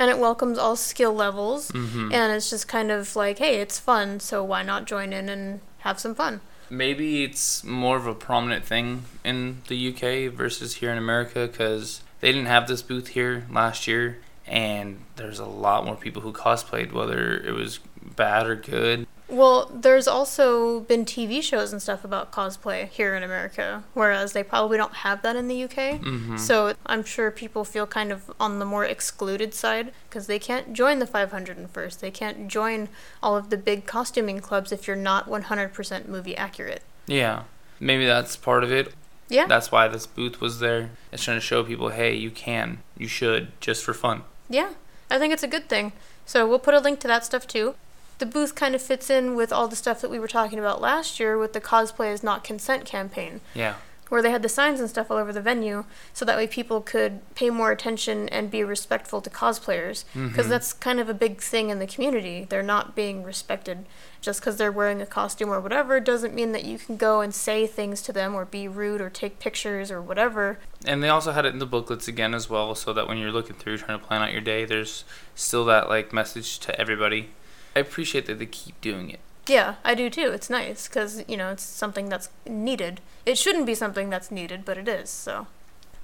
[0.00, 2.12] and it welcomes all skill levels Mhm.
[2.14, 5.58] and it's just kind of like hey it's fun so why not join in and
[5.78, 10.92] have some fun Maybe it's more of a prominent thing in the UK versus here
[10.92, 15.84] in America because they didn't have this booth here last year, and there's a lot
[15.84, 17.80] more people who cosplayed, whether it was
[18.16, 19.06] bad or good.
[19.28, 24.42] Well there's also been tv shows and stuff about cosplay here in america whereas they
[24.42, 26.38] probably don't have that in the uk Mhm.
[26.38, 30.72] so i'm sure people feel kind of on the more excluded side because they can't
[30.72, 32.88] join the 501st they can't join
[33.22, 37.42] all of the big costuming clubs if you're not 100% movie accurate Yeah,
[37.78, 38.94] maybe that's part of it.
[39.28, 40.90] yeah That's why this booth was there.
[41.12, 44.22] It's trying to show people, hey, you can, you should, just for fun.
[44.48, 44.70] Yeah.
[45.10, 45.92] I think it's a good thing.
[46.26, 47.74] So we'll put a link to that stuff too.
[48.18, 50.80] The booth kind of fits in with all the stuff that we were talking about
[50.80, 53.74] last year with the cosplay is not consent campaign, Yeah.
[54.08, 56.80] where they had the signs and stuff all over the venue, so that way people
[56.80, 60.48] could pay more attention and be respectful to cosplayers, because Mhm.
[60.48, 62.46] that's kind of a big thing in the community.
[62.48, 63.84] They're not being respected
[64.20, 67.32] just because they're wearing a costume or whatever doesn't mean that you can go and
[67.32, 70.58] say things to them or be rude or take pictures or whatever.
[70.84, 73.30] And they also had it in the booklets again as well, so that when you're
[73.30, 75.04] looking through trying to plan out your day, there's
[75.36, 77.30] still that like message to everybody.
[77.78, 79.20] I appreciate that they keep doing it.
[79.46, 80.30] Yeah, I do too.
[80.32, 83.00] It's nice because you know it's something that's needed.
[83.24, 85.08] It shouldn't be something that's needed, but it is.
[85.08, 85.46] So,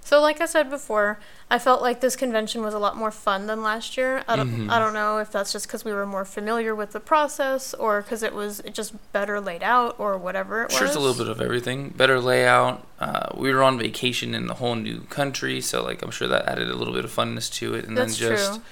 [0.02, 1.18] so like I said before,
[1.50, 4.22] I felt like this convention was a lot more fun than last year.
[4.28, 4.70] I don't, Mhm.
[4.70, 8.00] I don't know if that's just because we were more familiar with the process or
[8.02, 10.90] because it was just better laid out or whatever it Sure, was.
[10.90, 11.88] it's a little bit of everything.
[11.90, 12.86] Better layout.
[13.00, 16.46] Uh, we were on vacation in a whole new country, so like I'm sure that
[16.48, 17.84] added a little bit of funness to it.
[17.86, 18.62] And That's then just true.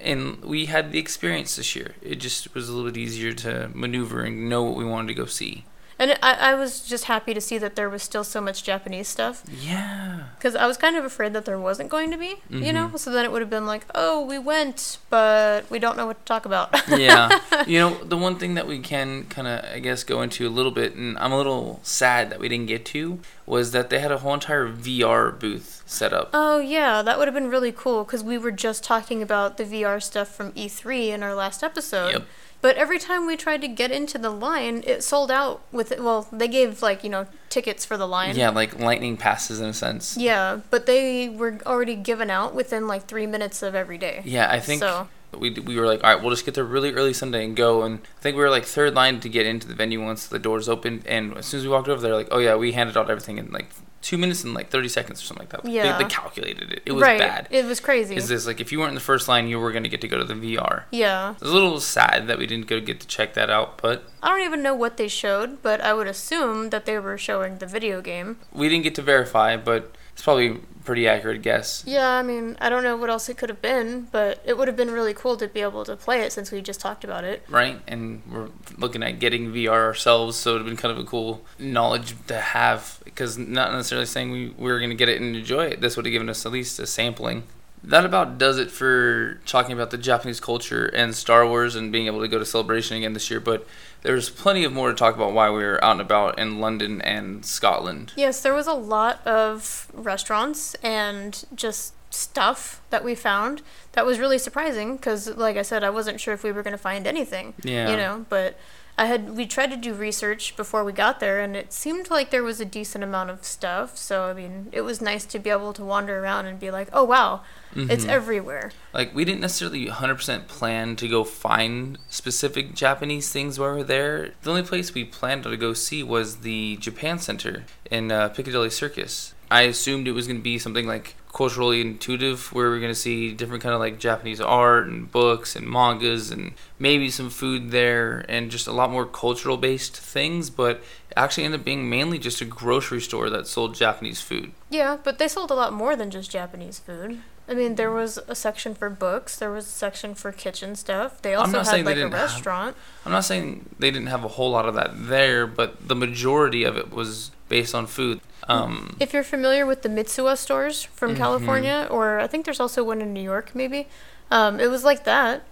[0.00, 1.94] And we had the experience this year.
[2.02, 5.14] It just was a little bit easier to maneuver and know what we wanted to
[5.14, 5.64] go see.
[5.98, 9.08] And I, I was just happy to see that there was still so much Japanese
[9.08, 10.24] stuff Yeah.
[10.36, 12.88] because I was kind of afraid that there wasn't going to be, you know.
[12.88, 12.98] Mhm.
[12.98, 16.18] So then it would have been like, oh, we went, but we don't know what
[16.18, 16.68] to talk about.
[16.88, 17.40] yeah.
[17.66, 20.50] You know, the one thing that we can kind of, I guess, go into a
[20.50, 23.98] little bit, and I'm a little sad that we didn't get to, was that they
[23.98, 26.30] had a whole entire VR booth set up.
[26.34, 29.64] Oh yeah, that would have been really cool because we were just talking about the
[29.64, 32.10] VR stuff from E3 in our last episode.
[32.12, 32.22] Yep.
[32.66, 36.02] But every time we tried to get into the line, it sold out with it.
[36.02, 38.34] well, they gave like, you know, tickets for the line.
[38.34, 40.16] Yeah, like lightning passes in a sense.
[40.16, 44.20] Yeah, but they were already given out within like 3 minutes of every day.
[44.24, 45.06] Yeah, I think So-
[45.38, 47.84] we we were like, all right, we'll just get there really early Sunday and go.
[47.84, 50.40] And I think we were like third line to get into the venue once the
[50.40, 51.06] doors opened.
[51.06, 53.38] And as soon as we walked over, they're like, oh yeah, we handed out everything
[53.38, 53.68] in like
[54.06, 55.68] two minutes and like thirty seconds or something like that.
[55.70, 55.98] Yeah.
[55.98, 56.82] they, they calculated it.
[56.86, 57.18] It was right.
[57.18, 57.48] bad.
[57.50, 58.14] It was crazy.
[58.14, 60.08] Is this like if you weren't in the first line, you were gonna get to
[60.08, 60.84] go to the VR?
[60.92, 61.32] yeah.
[61.32, 64.04] It was a little sad that we didn't go get to check that out, but
[64.22, 67.58] I don't even know what they showed, but I would assume that they were showing
[67.58, 68.38] the video game.
[68.52, 69.56] we didn't get to verify.
[69.56, 71.82] But it's probably pretty accurate guess.
[71.86, 74.68] Yeah, I mean, I don't know what else it could have been, but it would
[74.68, 77.24] have been really cool to be able to play it since we just talked about
[77.24, 77.44] it.
[77.50, 77.80] right?
[77.86, 81.06] And we're looking at getting VR ourselves, so it would have been kind of a
[81.06, 83.00] cool knowledge to have.
[83.04, 85.80] Because not necessarily saying we, we were going to get it and enjoy it.
[85.82, 87.42] This would have given us at least a sampling.
[87.84, 92.06] That about does it for talking about the Japanese culture and Star Wars and being
[92.06, 93.38] able to go to Celebration again this year.
[93.38, 93.66] But
[94.06, 97.02] there's plenty of more to talk about why we were out and about in London
[97.02, 98.12] and Scotland.
[98.16, 104.18] Yes, there was a lot of restaurants and just stuff that we found that was
[104.18, 107.06] really surprising because, like I said, I wasn't sure if we were going to find
[107.06, 107.54] anything.
[107.62, 107.90] Yeah.
[107.90, 108.56] You know, but
[108.98, 112.30] I had we tried to do research before we got there, and it seemed like
[112.30, 113.96] there was a decent amount of stuff.
[113.98, 116.88] So I mean, it was nice to be able to wander around and be like,
[116.92, 117.42] "Oh wow,
[117.74, 118.08] it's Mhm.
[118.08, 123.76] everywhere." like we didn't necessarily 100% plan to go find specific japanese things while we
[123.78, 128.10] were there the only place we planned to go see was the japan center in
[128.10, 132.70] uh, piccadilly circus i assumed it was going to be something like culturally intuitive where
[132.70, 136.30] we are going to see different kind of like japanese art and books and mangas
[136.30, 140.76] and maybe some food there and just a lot more cultural based things but
[141.10, 144.96] it actually ended up being mainly just a grocery store that sold japanese food Yeah,
[145.04, 147.20] but they sold a lot more than just Japanese food.
[147.48, 151.22] I mean, there was a section for books, there was a section for kitchen stuff.
[151.22, 152.76] They also had like a didn't have- restaurant.
[153.04, 156.64] I'm not saying they didn't have a whole lot of that there, but the majority
[156.64, 158.20] of it was based on food.
[158.48, 161.18] Um, If you're familiar with the Mitsuwa stores from Mhm.
[161.18, 163.88] California, or I think there's also one in New York, maybe,
[164.30, 165.42] um, it was like that.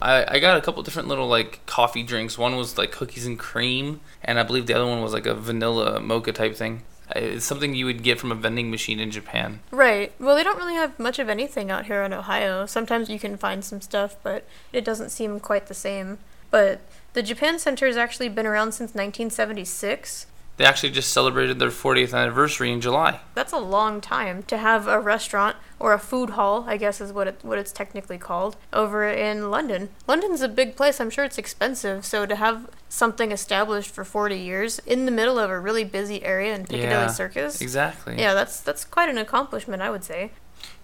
[0.00, 2.36] I, I got a couple different little like coffee drinks.
[2.36, 5.34] One was like cookies and cream, and I believe the other one was like a
[5.34, 6.82] vanilla mocha type thing.
[7.14, 9.60] It's something you would get from a vending machine in Japan.
[9.70, 10.12] Right.
[10.18, 12.64] Well, they don't really have much of anything out here in Ohio.
[12.66, 16.18] Sometimes you can find some stuff, but it doesn't seem quite the same.
[16.50, 16.80] But
[17.12, 20.26] the Japan Center has actually been around since 1976.
[20.58, 23.20] They actually just celebrated their 40th anniversary in July.
[23.34, 27.12] That's a long time to have a restaurant or a food hall, I guess is
[27.12, 29.88] what it what it's technically called, over in London.
[30.06, 31.00] London's a big place.
[31.00, 35.38] I'm sure it's expensive, so to have something established for 40 years in the middle
[35.38, 37.60] of a really busy area in Piccadilly Yeah, Circus.
[37.60, 38.18] Exactly.
[38.18, 40.30] Yeah, that's that's quite an accomplishment, I would say.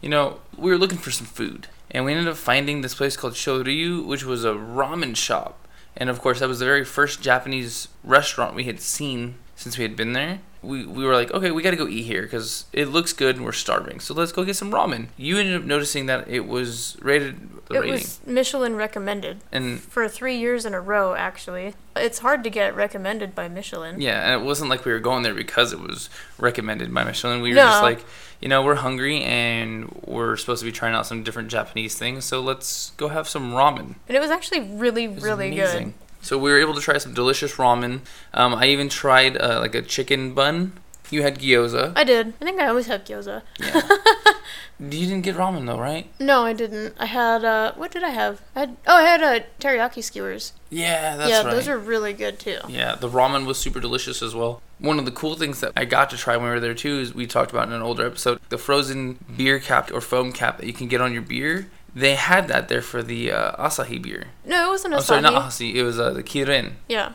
[0.00, 3.16] You know, we were looking for some food, and we ended up finding this place
[3.16, 5.68] called Shoryu, which was a ramen shop.
[5.96, 9.82] And of course, that was the very first Japanese restaurant we had seen since we
[9.82, 10.38] had been there.
[10.62, 13.44] We, we were like, okay, we gotta go eat here because it looks good and
[13.44, 14.00] we're starving.
[14.00, 15.06] So let's go get some ramen.
[15.16, 17.36] You ended up noticing that it was rated
[17.70, 17.92] it rating.
[17.92, 21.74] was Michelin recommended and for 3 years in a row actually.
[21.94, 24.00] It's hard to get recommended by Michelin.
[24.00, 27.40] yeah, and it wasn't like we were going there because it was recommended by Michelin.
[27.40, 27.66] We were No.
[27.66, 28.04] just like,
[28.40, 32.24] you know, we're hungry and we're supposed to be trying out some different Japanese things,
[32.24, 33.94] so let's go have some ramen.
[34.08, 35.84] And it was actually really, It was really amazing.
[35.90, 35.94] good.
[36.20, 38.00] So we were able to try some delicious ramen.
[38.34, 40.72] Um, I even tried uh, like a chicken bun.
[41.10, 41.92] You had gyoza.
[41.96, 42.34] I did.
[42.40, 43.42] I think I always have gyoza.
[43.58, 43.80] Yeah.
[44.78, 46.10] you didn't get ramen though, right?
[46.20, 46.94] No, I didn't.
[46.98, 48.42] I had uh what did I have?
[48.54, 50.52] I had oh I had uh teriyaki skewers.
[50.70, 51.50] Yeah, that's yeah, right.
[51.50, 52.58] those are really good too.
[52.68, 54.60] Yeah, the ramen was super delicious as well.
[54.78, 57.00] One of the cool things that I got to try when we were there too
[57.00, 60.58] is we talked about in an older episode the frozen beer cap or foam cap
[60.58, 61.68] that you can get on your beer.
[61.98, 64.28] They had that there for the uh, Asahi beer.
[64.44, 65.04] No, it wasn't I'm Asahi.
[65.04, 65.74] sorry, not Asahi.
[65.74, 66.74] It was uh, the Kirin.
[66.88, 67.12] Yeah.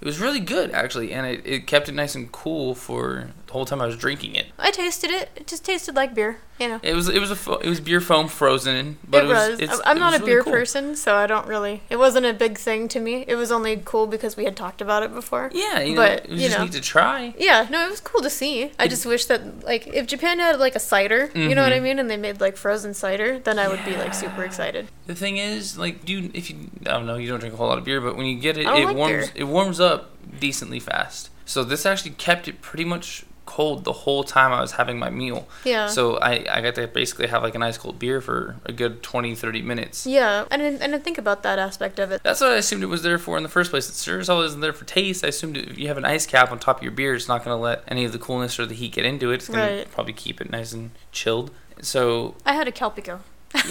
[0.00, 3.54] It was really good actually, and it, it kept it nice and cool for the
[3.54, 4.46] whole time I was drinking it.
[4.60, 5.28] I tasted it.
[5.34, 6.78] It just tasted like beer, you know.
[6.84, 9.80] It was it was a fo- it was beer foam frozen, but it it, was.
[9.84, 10.52] I'm it not was a really beer cool.
[10.52, 11.82] person, so I don't really.
[11.90, 13.24] It wasn't a big thing to me.
[13.26, 15.50] It was only cool because we had talked about it before.
[15.52, 16.64] Yeah, you know, But, it was you just know.
[16.64, 17.34] neat to try.
[17.36, 18.70] Yeah, no, it was cool to see.
[18.78, 21.80] I just wish that, like, if Japan had, like, a cider, you know what I
[21.80, 21.82] Mhm.
[21.82, 24.86] mean, and they made, like, frozen cider, then I would be, like, super excited.
[25.08, 27.66] The thing is, like, do if you I don't know, you don't drink a whole
[27.66, 29.32] lot of beer, but when you get it, it like warms beer.
[29.34, 31.30] it warms up decently fast.
[31.44, 35.10] So this actually kept it pretty much cold the whole time I was having my
[35.10, 35.48] meal.
[35.64, 35.86] Yeah.
[35.88, 39.02] So I, I got to basically have like an ice cold beer for a good
[39.02, 40.06] 20, 30 minutes.
[40.06, 42.22] yeah, I didn't, I didn't think about that aspect of it.
[42.22, 43.88] That's what I assumed it was there for in the first place.
[43.88, 45.24] It sure as hell isn't there for taste.
[45.24, 47.44] I assumed if you have an ice cap on top of your beer, it's not
[47.44, 49.34] going to let any of the coolness or the heat get into it.
[49.36, 49.84] It's going Right.
[49.84, 51.50] to probably keep it nice and chilled.
[51.82, 53.20] So I had a Calpico.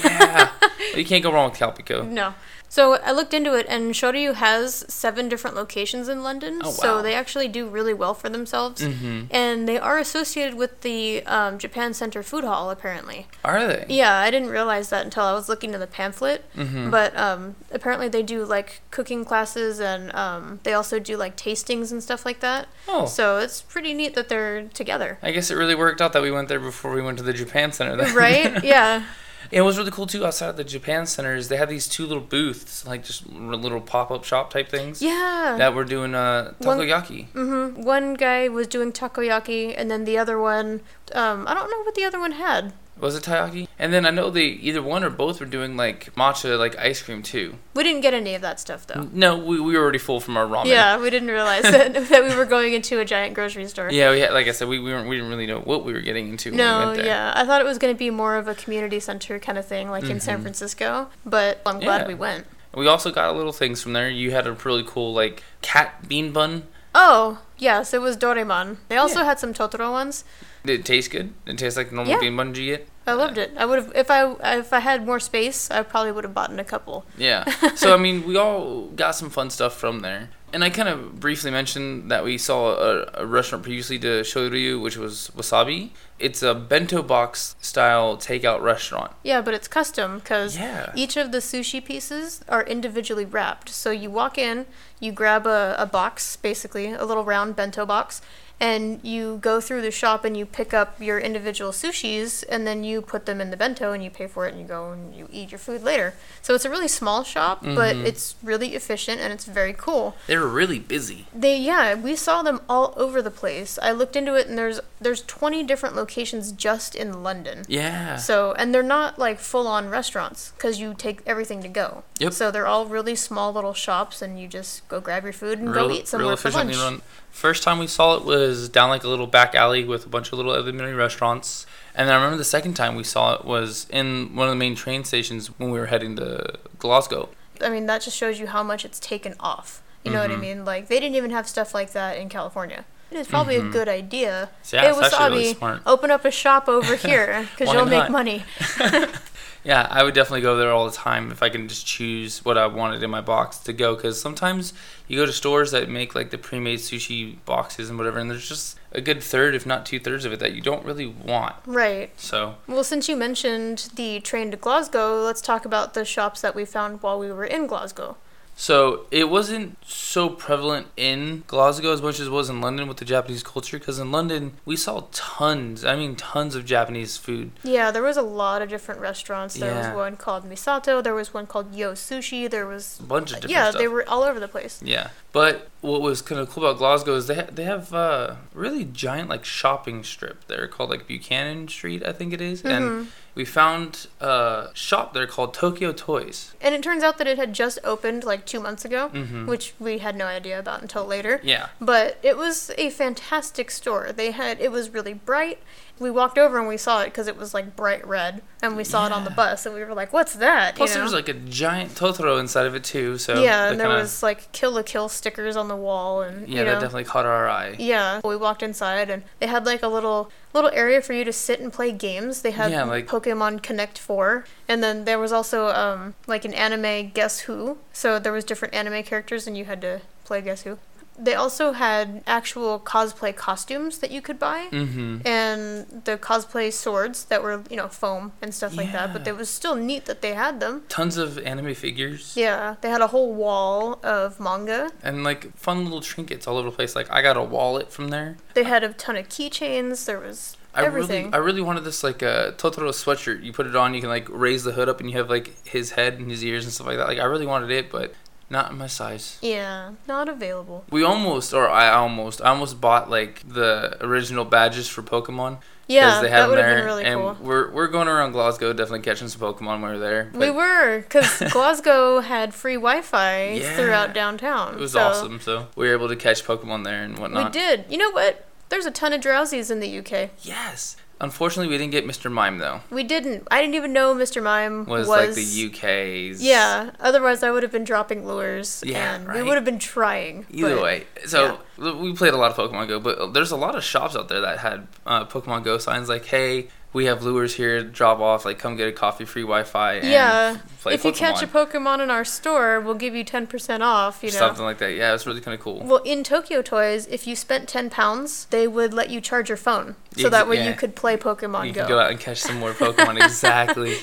[0.04, 0.52] yeah,
[0.96, 2.06] you can't go wrong with Calpico.
[2.20, 2.34] No.
[2.70, 6.62] So I looked into it, and Shoryu has seven different locations in London.
[6.64, 6.74] Oh, wow.
[6.74, 8.82] So they actually do really well for themselves.
[8.82, 9.26] Mm-hmm.
[9.32, 13.26] And they are associated with the um, Japan Center Food Hall, apparently.
[13.44, 13.86] Are they?
[13.90, 16.46] Yeah, I didn't realize that until I was looking in the pamphlet.
[16.56, 16.92] Mm-hmm.
[16.92, 21.92] But um, apparently they do like cooking classes, and um, they also do like tastings
[21.92, 22.68] and stuff like that.
[22.88, 23.06] oh.
[23.08, 25.18] So it's pretty neat that they're together.
[25.24, 27.34] I guess it really worked out that we went there before we went to the
[27.34, 27.96] Japan Center.
[27.96, 28.16] Then.
[28.16, 28.64] right?
[28.70, 29.04] Yeah.
[29.52, 30.26] It was really cool too.
[30.26, 34.24] Outside of the Japan centers, they had these two little booths, like just little pop-up
[34.24, 35.56] shop type things Yeah.
[35.58, 37.28] that were doing uh, One- takoyaki.
[37.30, 40.82] hmm One guy was doing takoyaki, and then the other one,
[41.14, 42.74] um, I don't know what the other one had.
[43.00, 43.68] Was it taiyaki?
[43.78, 47.02] And then I know they either one or both were doing like matcha, like ice
[47.02, 47.56] cream too.
[47.74, 49.08] We didn't get any of that stuff though.
[49.14, 50.66] No, we, we were already full from our ramen.
[50.66, 53.90] Yeah, we didn't realize that, that we were going into a giant grocery store.
[53.92, 55.94] Yeah, we had, like I said, we, we weren't we didn't really know what we
[55.94, 57.06] were getting into when we No, went there.
[57.06, 57.34] yeah.
[57.36, 59.90] I thought it was going to be more of a community center kind of thing,
[59.90, 60.42] like in San Mhm.
[60.44, 62.08] Francisco, but I'm glad Yeah.
[62.08, 62.46] we went.
[62.76, 64.10] We also got little things from there.
[64.10, 66.64] You had a really cool like cat bean bun.
[66.94, 68.78] Oh, yes, it was Doraemon.
[68.90, 69.26] They also Yeah.
[69.26, 70.24] had some Totoro ones.
[70.66, 71.34] Did it taste good?
[71.46, 72.20] Did it taste like normal Yeah.
[72.20, 72.88] bean bun you get?
[73.08, 73.52] I loved it.
[73.58, 76.52] I would have if I if I had more space, I probably would have bought
[76.52, 77.06] in a couple.
[77.18, 77.44] Yeah.
[77.76, 80.30] So I mean, we all got some fun stuff from there.
[80.52, 84.82] And I kind of briefly mentioned that we saw a, a restaurant previously to Shoryu,
[84.82, 85.92] which was Wasabi.
[86.18, 89.12] It's a bento box style takeout restaurant.
[89.24, 90.92] Yeah, but it's custom because Yeah.
[90.96, 93.70] each of the sushi pieces are individually wrapped.
[93.70, 94.66] So you walk in,
[95.00, 98.20] you grab a, a box, basically, a little round bento box,
[98.60, 102.84] and you go through the shop and you pick up your individual sushis, and then
[102.84, 105.16] you put them in the bento and you pay for it and you go and
[105.16, 106.14] you eat your food later.
[106.42, 108.06] So it's a really small shop, but Mhm.
[108.06, 110.16] it's really efficient and it's very cool.
[110.28, 111.28] They were really busy.
[111.34, 113.80] They yeah, we saw them all over the place.
[113.82, 117.64] I looked into it and there's there's 20 different locations just in London.
[117.70, 118.18] Yeah.
[118.18, 122.04] So, and they're not like full on restaurants because you take everything to go.
[122.18, 122.34] Yep.
[122.34, 125.74] So they're all really small little shops, and you just go grab your food and
[125.74, 126.76] go eat somewhere for lunch.
[126.76, 127.02] run.
[127.32, 130.28] First time we saw it was down like a little back alley with a bunch
[130.28, 131.66] of little elementary restaurants.
[131.96, 134.58] And then I remember the second time we saw it was in one of the
[134.58, 137.30] main train stations when we were heading to Glasgow.
[137.62, 139.82] I mean, that just shows you how much it's taken off.
[140.04, 140.40] You know what I Mhm.
[140.40, 140.66] mean?
[140.66, 142.86] Like they didn't even have stuff like that in California.
[143.12, 143.68] It is probably Mhm.
[143.70, 144.50] a good idea.
[144.64, 145.82] So yeah, hey, actually really Wasabi, smart.
[145.86, 148.46] open up a shop over here because you'll make money.
[149.64, 152.58] Yeah, I would definitely go there all the time if I can just choose what
[152.58, 153.96] I wanted in my box to go.
[153.96, 154.74] Because sometimes
[155.08, 158.48] you go to stores that make like the pre-made sushi boxes and whatever, and there's
[158.48, 161.56] just a good third, if not two thirds of it that you don't really want.
[161.66, 162.12] Right.
[162.20, 166.56] So Well, since you mentioned the train to Glasgow, let's talk about the shops that
[166.56, 168.18] we found while we were in Glasgow.
[168.62, 172.98] So it wasn't so prevalent in Glasgow as much as it was in London with
[172.98, 173.80] the Japanese culture.
[173.80, 177.52] Because in London we saw tons, I mean tons of Japanese food.
[177.64, 179.56] Yeah, there was a lot of different restaurants.
[179.56, 179.88] There Yeah.
[179.92, 181.02] was one called Misato.
[181.02, 182.50] There was one called Yo Sushi.
[182.50, 183.80] There was A bunch of different yeah, stuff.
[183.80, 184.82] they were all over the place.
[184.84, 188.36] Yeah, but what was kind of cool about Glasgow is they ha- they have uh,
[188.54, 192.70] really giant like shopping strip there called like Buchanan Street, I think it is, Mhm.
[192.76, 193.08] and
[193.40, 196.52] we found a shop there called Tokyo Toys.
[196.60, 199.46] And it turns out that it had just opened like two months ago, Mhm.
[199.48, 201.40] which we had no idea about until later.
[201.42, 204.12] Yeah, But it was a fantastic store.
[204.12, 205.60] They had it was really bright
[206.00, 208.84] we walked over and we saw it because it was like bright red, and we
[208.84, 209.36] saw it on the Yeah.
[209.36, 212.66] bus, and we were like, "What's that?" Plus, there was like a giant Totoro inside
[212.66, 213.18] of it too.
[213.18, 216.22] So yeah, that and there kinda- was like Kill la Kill stickers on the wall,
[216.22, 217.76] and yeah, you know, that definitely caught our eye.
[217.78, 221.34] Yeah, we walked inside and they had like a little little area for you to
[221.34, 222.42] sit and play games.
[222.42, 226.54] They had Yeah, like- Pokemon Connect 4 and then there was also um like an
[226.54, 227.78] anime Guess Who.
[227.94, 230.80] So there was different anime characters and you had to play Guess Who.
[231.20, 234.68] They also had actual cosplay costumes that you could buy.
[234.72, 235.28] Mm-hmm.
[235.28, 239.14] And the cosplay swords that were, you know, foam and stuff like that.
[239.14, 240.84] But it was still neat that they had them.
[240.90, 242.34] Tons of anime figures.
[242.36, 244.92] Yeah, they had a whole wall of manga.
[245.04, 246.96] And like fun little trinkets all over the place.
[246.96, 248.38] Like I got a wallet from there.
[248.54, 250.06] They had a ton of keychains.
[250.06, 251.26] There was I everything.
[251.26, 253.44] really, I really wanted this like uh, Totoro sweatshirt.
[253.44, 255.66] You put it on, you can like raise the hood up, and you have like
[255.68, 257.08] his head and his ears and stuff like that.
[257.08, 258.14] Like I really wanted it, but
[258.50, 259.38] not in my size.
[259.42, 260.86] Yeah, not available.
[260.92, 265.60] We almost, or I almost, I almost bought like the original badges for Pokemon.
[265.88, 267.38] Yeah, they had that them would have been really and cool.
[267.42, 270.30] we're we're going around Glasgow, definitely catching some Pokemon when we were there.
[270.36, 273.76] We were, because Glasgow had free Wi-Fi Yeah.
[273.76, 274.76] throughout downtown.
[274.76, 275.40] It was so awesome.
[275.40, 277.46] So we were able to catch Pokemon there and whatnot.
[277.54, 277.86] We did.
[277.90, 278.46] You know what?
[278.70, 280.30] There's a ton of Drowzees in the UK.
[280.44, 280.96] Yes.
[281.22, 282.32] Unfortunately, we didn't get Mr.
[282.32, 282.82] Mime though.
[282.90, 283.48] We didn't.
[283.52, 284.42] I didn't even know Mr.
[284.42, 286.42] Mime Was, was, like the UK's.
[286.42, 286.92] Yeah.
[287.00, 288.84] Otherwise, I would have been dropping lures.
[288.86, 290.46] Yeah, and we would have been trying.
[290.50, 293.76] Either but- way, so we played a lot of Pokemon Go, but there's a lot
[293.76, 297.56] of shops out there that had uh, Pokemon Go signs like, "Hey, we have lures
[297.56, 297.84] here.
[297.84, 298.46] Drop off.
[298.46, 300.58] Like, come get a coffee, free Wi-Fi." And Yeah.
[300.88, 301.16] if you Pokemon.
[301.16, 304.38] catch a Pokemon in our store, we'll give you 10% off, you know.
[304.38, 304.94] something like that.
[304.94, 305.82] Yeah, it's really kind of cool.
[305.84, 309.58] Well, in Tokyo Toys, if you spent 10 pounds, they would let you charge your
[309.58, 309.96] phone.
[310.18, 310.70] So Exa- that way yeah.
[310.70, 311.82] you could play Pokemon you Go.
[311.82, 313.24] can go out and catch some more Pokemon.
[313.24, 313.98] exactly.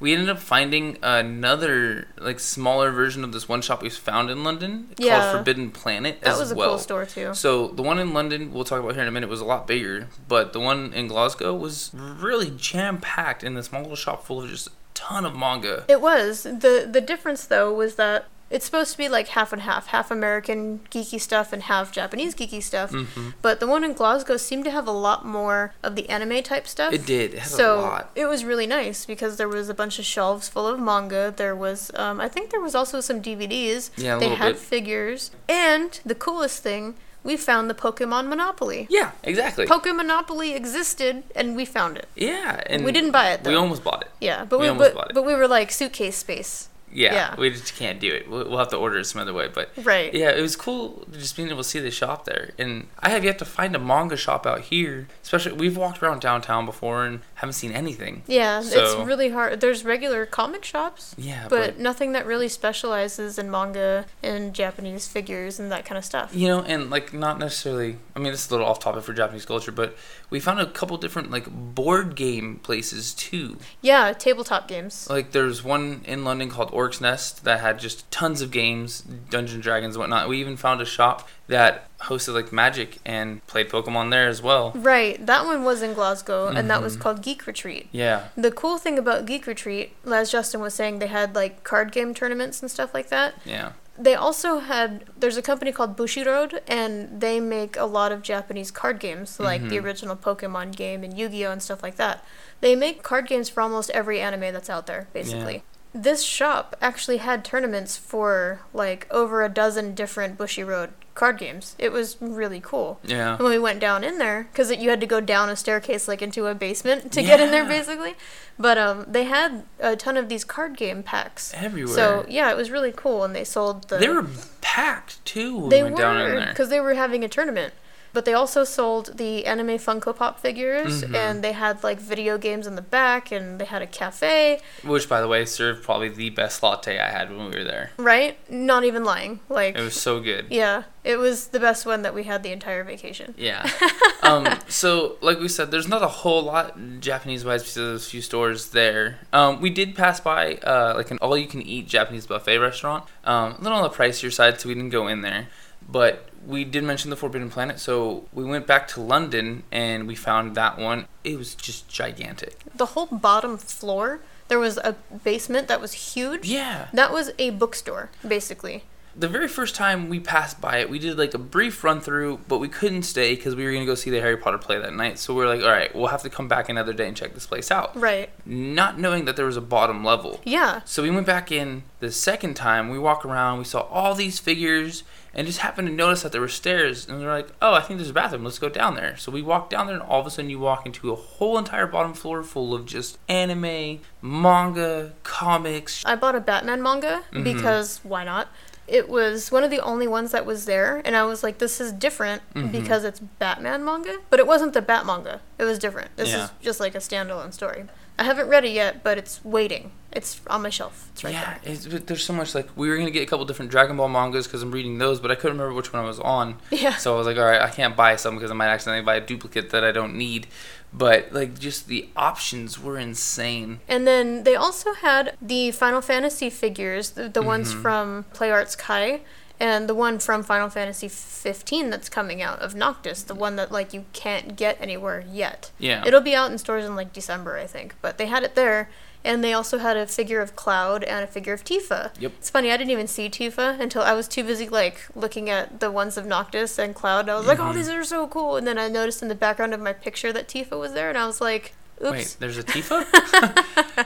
[0.00, 4.44] We ended up finding another like smaller version of this one shop we found in
[4.44, 5.18] London Yeah.
[5.20, 6.70] called Forbidden Planet that as was a well.
[6.70, 7.34] cool store too.
[7.34, 9.66] So the one in London, we'll talk about here in a minute, was a lot
[9.66, 14.24] bigger, but the one in Glasgow was really jam packed in this small little shop
[14.24, 15.84] full of just a ton of manga.
[15.88, 16.44] It was.
[16.44, 20.10] The the difference though was that it's supposed to be like half and half, half
[20.10, 22.90] American geeky stuff and half Japanese geeky stuff.
[22.90, 26.42] hmm But the one in Glasgow seemed to have a lot more of the anime
[26.42, 26.92] type stuff.
[26.92, 27.34] It did.
[27.34, 28.10] It had so a lot.
[28.14, 31.32] it was really nice because there was a bunch of shelves full of manga.
[31.36, 33.90] There was, um, I think there was also some DVDs.
[33.96, 34.58] Yeah, a they had bit.
[34.58, 38.86] figures, and the coolest thing, we found the Pokemon Monopoly.
[38.88, 39.66] Yeah, exactly.
[39.66, 42.08] Pokemon Monopoly existed, and we found it.
[42.16, 43.50] yeah, and we didn't buy it though.
[43.50, 44.10] We almost bought it.
[44.20, 45.14] yeah, but we we, almost but, bought it.
[45.14, 46.68] but we were like suitcase space.
[46.92, 47.34] Yeah, Yeah.
[47.38, 48.28] we just can't do it.
[48.30, 49.48] We'll, we'll have to order it some other way.
[49.52, 50.12] But Right.
[50.14, 52.50] yeah, it was cool just being able to see the shop there.
[52.58, 55.06] And I have yet to find a manga shop out here.
[55.22, 58.22] Especially, we've walked around downtown before and haven't seen anything.
[58.26, 59.60] Yeah, So- it's really hard.
[59.60, 65.06] There's regular comic shops, Yeah, but, but nothing that really specializes in manga and Japanese
[65.06, 66.34] figures and that kind of stuff.
[66.34, 67.98] You know, and like not necessarily.
[68.16, 69.96] I mean, it's a little off topic for Japanese culture, but
[70.30, 73.58] we found a couple different like board game places too.
[73.82, 75.08] Yeah, tabletop games.
[75.08, 79.54] Like there's one in London called Orc's Nest that had just tons of games, Dungeons
[79.54, 80.28] and Dragons and whatnot.
[80.28, 84.72] We even found a shop that hosted like Magic and played Pokemon there as well.
[84.74, 87.00] Right, that one was in Glasgow, and that was Mhm.
[87.00, 87.88] called Geek Retreat.
[87.92, 88.28] Yeah.
[88.36, 92.14] The cool thing about Geek Retreat, as Justin was saying, they had like card game
[92.14, 93.34] tournaments and stuff like that.
[93.44, 93.72] Yeah.
[94.00, 98.70] They also had, there's a company called Bushiroad, and they make a lot of Japanese
[98.70, 99.82] card games, like the Mhm.
[99.84, 101.50] original Pokemon game and Yu Gi Oh!
[101.50, 102.24] and stuff like that.
[102.60, 105.64] They make card games for almost every anime that's out there, basically.
[105.92, 111.74] This shop actually had tournaments for like over a dozen different Bushiroad card games.
[111.78, 113.00] It was really cool.
[113.02, 113.34] Yeah.
[113.34, 116.06] And when we went down in there, because you had to go down a staircase
[116.06, 118.14] like into a basement to get in there, basically.
[118.56, 121.52] But um, they had a ton of these card game packs.
[121.54, 121.94] Everywhere.
[121.94, 123.98] So yeah, it was really cool, and they sold the.
[123.98, 124.26] they were
[124.60, 127.74] packed too when They we went were because they were having a tournament.
[128.12, 131.14] But they also sold the anime Funko Pop figures, Mhm.
[131.14, 134.60] and they had like video games in the back, and they had a cafe.
[134.82, 137.90] Which, by the way, served probably the best latte I had when we were there.
[137.98, 138.38] Right?
[138.50, 139.40] Not even lying.
[139.48, 140.46] Like, It was so good.
[140.50, 143.34] yeah, it was the best one that we had the entire vacation.
[143.36, 143.68] Yeah.
[144.22, 148.22] um, so, like we said, there's not a whole lot Japanese wise besides those few
[148.22, 149.18] stores there.
[149.32, 153.04] Um, we did pass by uh, like an all you can eat Japanese buffet restaurant.
[153.24, 155.48] Um, a little on the pricier side, so we didn't go in there.
[155.90, 160.14] But we did mention the Forbidden Planet, so we went back to London and we
[160.14, 161.06] found that one.
[161.22, 162.56] It was just gigantic.
[162.74, 166.48] The whole bottom floor, there was a basement that was huge.
[166.48, 166.88] Yeah.
[166.94, 168.84] That was a bookstore, basically.
[169.14, 172.38] the very first time we passed by it, we did like a brief run through,
[172.46, 174.94] but we couldn't stay because we were gonna go see the Harry Potter play that
[174.94, 175.18] night.
[175.18, 177.34] So we are like, all right, we'll have to come back another day and check
[177.34, 177.94] this place out.
[177.96, 178.30] Right.
[178.46, 180.40] Not knowing that there was a bottom level.
[180.44, 180.82] Yeah.
[180.84, 182.90] So we went back in the second time.
[182.90, 183.58] We walk around.
[183.58, 185.02] We saw all these figures,
[185.34, 187.06] and just happened to notice that there were stairs.
[187.08, 188.44] And they're like, "Oh, I think there's a bathroom.
[188.44, 190.58] Let's go down there." So we walk down there, and all of a sudden, you
[190.58, 196.02] walk into a whole entire bottom floor full of just anime, manga, comics.
[196.06, 197.44] I bought a Batman manga Mhm.
[197.44, 198.48] because why not?
[198.86, 201.78] It was one of the only ones that was there, and I was like, "This
[201.78, 202.72] is different Mhm.
[202.72, 206.16] because it's Batman manga." But it wasn't the Bat manga; it was different.
[206.16, 206.44] This Yeah.
[206.44, 207.84] is just like a standalone story.
[208.18, 209.92] I haven't read it yet, but it's waiting.
[210.18, 211.08] It's on my shelf.
[211.12, 211.98] It's right yeah, there.
[212.00, 212.54] there's so much.
[212.54, 215.20] Like we were gonna get a couple different Dragon Ball mangas because I'm reading those,
[215.20, 216.56] but I couldn't remember which one I was on.
[216.70, 216.96] Yeah.
[216.96, 219.16] So I was like, all right, I can't buy some because I might accidentally buy
[219.16, 220.46] a duplicate that I don't need.
[220.92, 223.80] But like, just the options were insane.
[223.88, 227.82] And then they also had the Final Fantasy figures, the, the ones Mhm.
[227.82, 229.20] from Play Arts Kai,
[229.60, 233.70] and the one from Final Fantasy 15 that's coming out of Noctis, the one that
[233.72, 235.72] like you can't get anywhere yet.
[235.78, 236.04] Yeah.
[236.06, 237.94] It'll be out in stores in like December, I think.
[238.00, 238.88] But they had it there,
[239.24, 242.10] and they also had a figure of Cloud and a figure of Tifa.
[242.18, 242.32] Yep.
[242.38, 245.80] It's funny, I didn't even see Tifa until I was too busy like looking at
[245.80, 247.20] the ones of Noctis and Cloud.
[247.22, 247.74] And I was like, oh, Mhm.
[247.74, 248.56] these are so cool.
[248.56, 251.18] And then I noticed in the background of my picture that Tifa was there, and
[251.18, 252.10] I was like, oops.
[252.10, 253.04] Wait, there's a Tifa?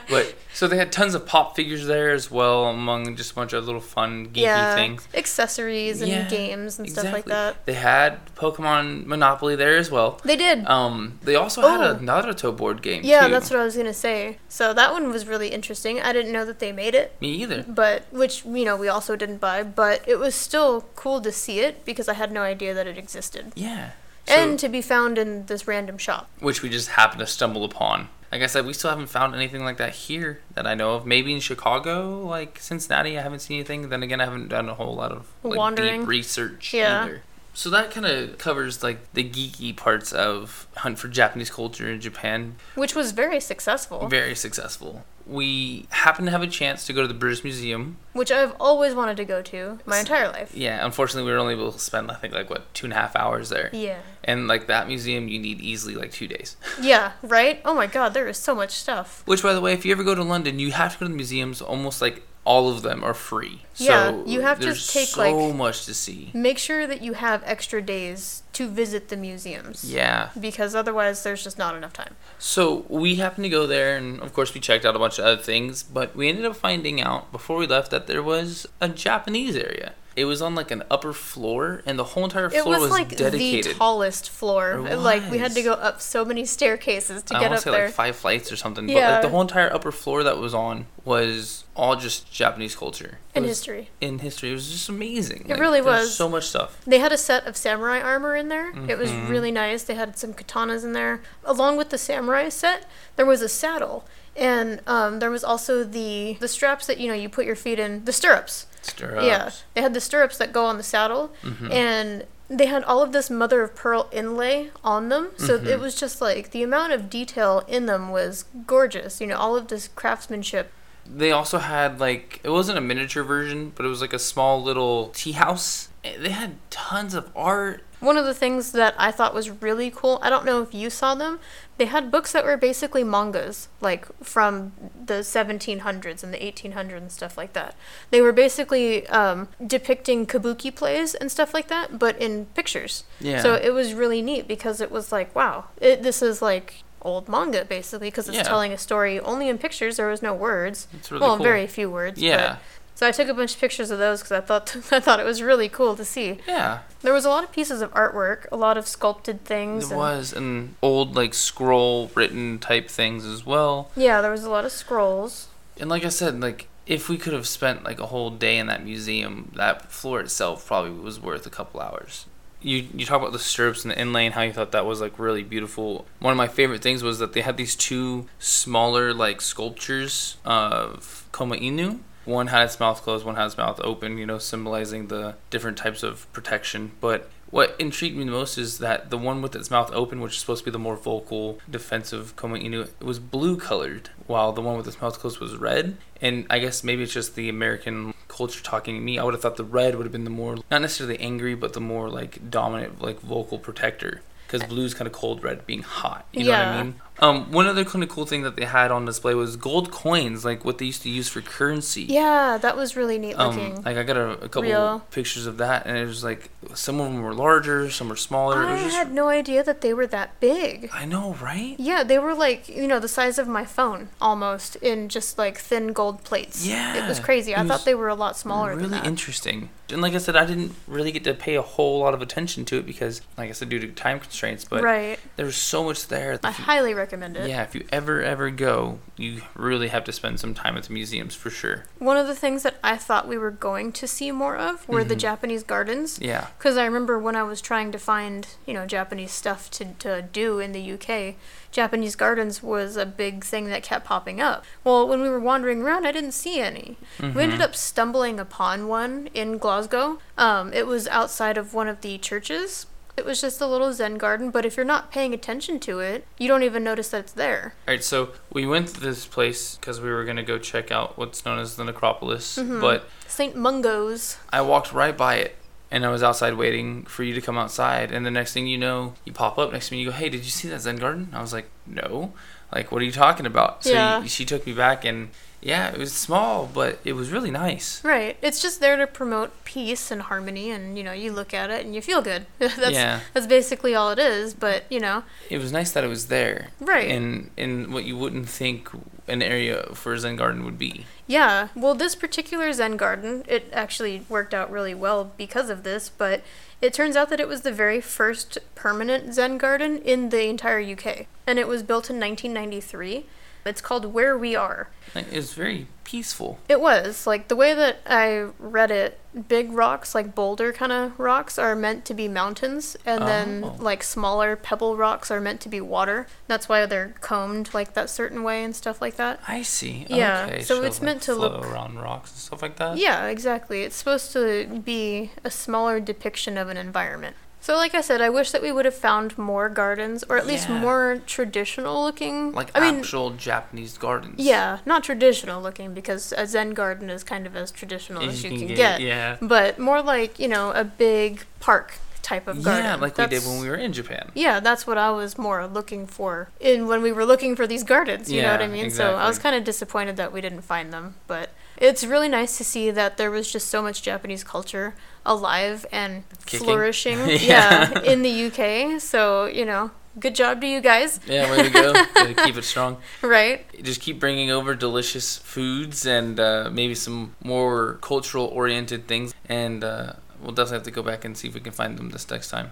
[0.09, 3.53] but so they had tons of pop figures there as well, among just a bunch
[3.53, 5.07] of little fun geeky yeah, things.
[5.13, 7.65] accessories and Yeah, games and stuff like that.
[7.65, 10.19] They had Pokemon Monopoly there as well.
[10.23, 10.65] They did.
[10.67, 11.95] Um, they also had a Oh.
[11.97, 13.01] Naruto board game.
[13.03, 13.31] yeah, too.
[13.31, 14.37] that's what I was gonna say.
[14.47, 15.99] So that one was really interesting.
[16.01, 17.63] I didn't know that they made it, Me either.
[17.67, 21.59] but which you know we also didn't buy, but it was still cool to see
[21.59, 23.91] it because I had no idea that it existed Yeah.
[24.27, 26.29] So- and to be found in this random shop.
[26.39, 28.09] which we just happened to stumble upon.
[28.31, 31.05] Like I said, we still haven't found anything like that here that I know of.
[31.05, 33.89] Maybe in Chicago, like Cincinnati, I haven't seen anything.
[33.89, 35.99] Then again, I haven't done a whole lot of like, Wandering.
[36.01, 37.03] deep research Yeah.
[37.03, 37.21] either.
[37.53, 42.01] So that kind of covers like the geeky parts of Hunt for Japanese Culture in
[42.01, 42.55] Japan.
[42.73, 45.05] Which was very successful, Very successful.
[45.25, 47.97] We happened to have a chance to go to the British Museum.
[48.13, 50.53] which I've always wanted to go to my entire life.
[50.53, 52.95] Yeah, unfortunately, we were only able to spend I think like what two and a
[52.97, 53.69] half hours there.
[53.73, 53.99] Yeah.
[54.23, 56.57] And like that museum, you need easily like two days.
[56.81, 57.61] Yeah, right?
[57.63, 59.23] Oh my god, there is so much stuff.
[59.25, 61.09] Which, by the way, if you ever go to London, you have to go to
[61.09, 61.61] the museums.
[61.61, 63.61] Almost like all of them are free.
[63.77, 66.29] Yeah, so you have to take, so like- much to see.
[66.33, 69.83] Make sure that you have extra days to visit the museums.
[69.83, 70.29] Yeah.
[70.39, 72.15] Because otherwise, there's just not enough time.
[72.37, 75.25] So we happened to go there, and of course we checked out a bunch of
[75.25, 75.81] other things.
[75.83, 79.93] But we ended up finding out before we left that there was a Japanese area.
[80.15, 82.91] It was on like an upper floor, and the whole entire It floor was, was,
[82.91, 84.85] like the tallest floor.
[84.87, 87.63] It Like we had to go up so many staircases to I get want up
[87.63, 87.85] to say there.
[87.87, 88.85] like five flights or something.
[88.85, 89.13] But Yeah.
[89.13, 93.17] like the whole entire upper floor that was on was all just Japanese culture.
[93.33, 93.89] In history.
[93.99, 95.45] In history, it was just amazing.
[95.49, 96.15] It really there's was.
[96.15, 96.79] So much stuff.
[96.85, 98.69] They had a set of samurai armor in there.
[98.87, 99.29] It was Mhm.
[99.29, 99.81] really nice.
[99.83, 101.21] They had some katanas in there.
[101.43, 104.05] Along with the samurai set, there was a saddle.
[104.35, 107.79] And um, there was also the the straps that you know you put your feet
[107.79, 108.65] in, the stirrups.
[108.81, 109.25] Stirrups.
[109.25, 111.71] Yeah, they had the stirrups that go on the saddle, Mhm.
[111.71, 115.29] and they had all of this mother of pearl inlay on them.
[115.37, 115.67] So Mhm.
[115.67, 119.21] it was just like the amount of detail in them was gorgeous.
[119.21, 120.71] You know, all of this craftsmanship.
[121.05, 124.61] They also had like it wasn't a miniature version, but it was like a small
[124.61, 125.89] little tea house.
[126.03, 127.83] Eh, They had tons of art.
[127.99, 130.89] One of the things that I thought was really cool, I don't know if you
[130.89, 131.39] saw them,
[131.77, 134.73] they had books that were basically mangas, like from
[135.05, 137.75] the 1700s and the 1800s and stuff like that.
[138.11, 143.05] They were basically um, depicting kabuki plays and stuff like that, but in pictures.
[143.21, 143.41] Yeah.
[143.41, 147.27] So it was really neat because it was like, wow, it, this is like old
[147.29, 148.43] manga basically because it's Yeah.
[148.43, 149.97] telling a story only in pictures.
[149.97, 150.87] There was no words.
[150.93, 151.43] It's really well, cool.
[151.43, 152.15] very few words.
[152.19, 152.55] but- Yeah.
[152.95, 155.25] so I took a bunch of pictures of those because I thought I thought it
[155.25, 156.39] was really cool to see.
[156.47, 156.79] Yeah.
[157.01, 159.89] There was a lot of pieces of artwork, a lot of sculpted things.
[159.89, 163.89] There and- was and old like scroll written type things as well.
[163.95, 165.47] Yeah, there was a lot of scrolls.
[165.79, 168.67] And like I said, like if we could have spent like a whole day in
[168.67, 172.25] that museum, that floor itself probably was worth a couple hours.
[172.63, 175.01] You you talk about the stirrups and the inlay and how you thought that was
[175.01, 176.05] like really beautiful.
[176.19, 181.27] One of my favorite things was that they had these two smaller like sculptures of
[181.31, 181.99] Koma Inu.
[182.25, 185.77] One had its mouth closed, one had its mouth open, you know, symbolizing the different
[185.77, 186.93] types of protection.
[187.01, 190.31] But what intrigued me the most is that the one with its mouth open, which
[190.31, 194.53] is supposed to be the more vocal, defensive Koma Inu, it was blue colored, while
[194.53, 195.97] the one with its mouth closed was red.
[196.21, 199.19] And I guess maybe it's just the American culture talking to me.
[199.19, 201.73] I would have thought the red would have been the more, not necessarily angry, but
[201.73, 204.21] the more like dominant, like vocal protector.
[204.47, 206.27] Because blue's kind of cold red, being hot.
[206.31, 206.95] You know what I mean?
[207.23, 210.43] Um, one other kind of cool thing that they had on display was gold coins,
[210.43, 212.03] like what they used to use for currency.
[212.03, 213.77] Yeah, that was really neat looking.
[213.77, 214.99] Um, like I got a, a couple Real.
[215.09, 218.61] pictures of that, and it was like some of them were larger, some were smaller.
[218.63, 220.89] it I just, had no idea that they were that big.
[220.91, 221.75] I know, right?
[221.79, 225.57] Yeah, they were like, you know, the size of my phone almost in just like
[225.57, 226.67] thin gold plates.
[226.67, 227.55] Yeah, it was crazy.
[227.55, 229.05] I it thought they were a lot smaller really than that.
[229.05, 229.69] interesting.
[229.89, 232.65] And like I said, I didn't really get to pay a whole lot of attention
[232.65, 234.65] to it because, like I said, due to time constraints.
[234.65, 235.19] But right.
[235.35, 236.39] there was so much there.
[236.43, 237.47] I highly recommend it.
[237.49, 240.93] yeah, if you ever ever go, you really have to spend some time at the
[240.93, 241.83] museums for sure.
[241.99, 245.03] One of the things that I thought we were going to see more of were
[245.03, 245.19] the Mhm.
[245.19, 246.17] Japanese gardens.
[246.21, 246.47] Yeah.
[246.57, 250.21] Because I remember when I was trying to find, you know, Japanese stuff to, to
[250.23, 251.35] do in the UK,
[251.71, 254.63] Japanese gardens was a big thing that kept popping up.
[254.83, 256.97] Well, when we were wandering around, I didn't see any.
[257.19, 257.63] We ended Mhm.
[257.63, 260.19] up stumbling upon one in Glasgow.
[260.37, 262.85] Um, it was outside of one of the churches.
[263.15, 266.25] It was just a little Zen garden, but if you're not paying attention to it,
[266.39, 267.75] you don't even notice that it's there.
[267.87, 271.15] All right, so we went to this place because we were gonna go check out
[271.17, 272.81] what's known as the necropolis, Mhm.
[272.81, 273.55] but St.
[273.55, 274.37] Mungo's.
[274.51, 275.55] I walked right by it.
[275.91, 278.79] And I was outside waiting for you to come outside, and the next thing you
[278.79, 279.99] know, you pop up next to me.
[280.01, 282.33] You go, "Hey, did you see that Zen garden?" I was like, "No."
[282.73, 283.83] Like, what are you talking about?
[283.83, 284.23] So Yeah.
[284.23, 285.29] you, she took me back, and
[285.65, 288.03] yeah, it was small, but it was really nice.
[288.03, 288.35] Right.
[288.41, 291.85] It's just there to promote peace and harmony and you know, you look at it
[291.85, 292.45] and you feel good.
[292.59, 293.21] that's Yeah.
[293.33, 296.69] that's basically all it is, but you know, It was nice that it was there,
[296.79, 297.07] right.
[297.07, 298.89] in in what you wouldn't think
[299.27, 301.05] an area for a Zen garden would be.
[301.27, 301.69] yeah.
[301.75, 306.41] Well, this particular Zen garden, it actually worked out really well because of this, but
[306.81, 310.81] it turns out that it was the very first permanent Zen garden in the entire
[310.81, 311.27] UK.
[311.47, 313.25] And it was built in 1993.
[313.65, 314.89] It's called Where We Are.
[315.15, 316.59] Like, It was very peaceful.
[316.67, 319.19] It was like the way that I read it.
[319.47, 323.75] Big rocks, like boulder kind of rocks, are meant to be mountains, and then Oh.
[323.79, 326.27] like smaller pebble rocks are meant to be water.
[326.47, 329.39] That's why they're combed like that certain way and stuff like that.
[329.47, 330.05] I see.
[330.09, 332.97] Yeah, Okay, so like, it's meant to look- around rocks and stuff like that.
[332.97, 333.81] Yeah, exactly.
[333.83, 337.35] It's supposed to be a smaller depiction of an environment.
[337.63, 340.45] So, like I said, I wish that we would have found more gardens, or at
[340.45, 340.79] least Yeah.
[340.79, 342.51] more traditional looking.
[342.51, 344.35] Like I mean, actual Japanese gardens.
[344.37, 348.49] yeah, not traditional looking because a Zen garden is kind of as traditional as, you
[348.49, 348.99] can, get.
[348.99, 349.37] Yeah.
[349.41, 352.83] but more like you know a big park type of garden.
[352.83, 354.31] Yeah, like we did when we were in Japan.
[354.33, 357.83] Yeah, that's what I was more looking for in when we were looking for these
[357.85, 358.29] gardens.
[358.29, 358.91] You know what I Yeah, mean?
[358.91, 362.57] So I was kind of disappointed that we didn't find them, but it's really nice
[362.57, 364.95] to see that there was just so much Japanese culture
[365.25, 366.65] alive and Kicking.
[366.65, 367.17] flourishing.
[367.27, 367.39] Yeah.
[367.39, 369.01] yeah, in the UK.
[369.01, 371.19] So you know, good job to you guys.
[371.27, 371.93] Yeah, way to go.
[372.45, 372.97] Keep it strong.
[373.21, 373.65] Right?
[373.83, 379.33] Just keep bringing over delicious foods and uh, maybe some more cultural oriented things.
[379.49, 382.09] And uh, we'll definitely have to go back and see if we can find them
[382.09, 382.71] this next time.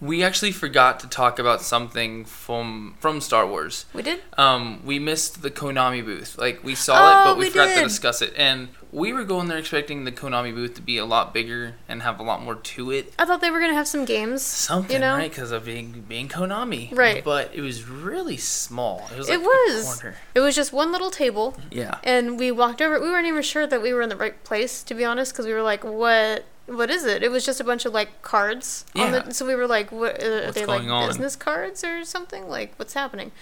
[0.00, 3.84] We actually forgot to talk about something from from Star Wars.
[3.92, 4.22] We did.
[4.38, 6.38] Um, we missed the Konami booth.
[6.38, 8.32] Like we saw Oh, it, but we, we forgot to discuss it.
[8.36, 12.02] And we were going there expecting the Konami booth to be a lot bigger and
[12.02, 13.12] have a lot more to it.
[13.18, 14.42] I thought they were gonna have some games.
[14.42, 15.14] Something, You know?
[15.16, 15.30] right?
[15.30, 17.22] Because of being being Konami, Right.
[17.22, 19.06] But it was really small.
[19.12, 19.28] It was.
[19.28, 20.02] It was.
[20.34, 21.98] It was just one little table, Yeah.
[22.04, 22.98] and we walked over.
[22.98, 25.46] We weren't even sure that we were in the right place, to be honest, because
[25.46, 26.44] we were like, "What?
[26.70, 28.84] What is it?" It was just a bunch of like cards.
[28.94, 29.18] On Yeah.
[29.20, 30.22] the, so we were like, "What?
[30.22, 31.08] Uh, are What's they like on?
[31.08, 32.48] business cards or something?
[32.48, 33.32] Like, what's happening?"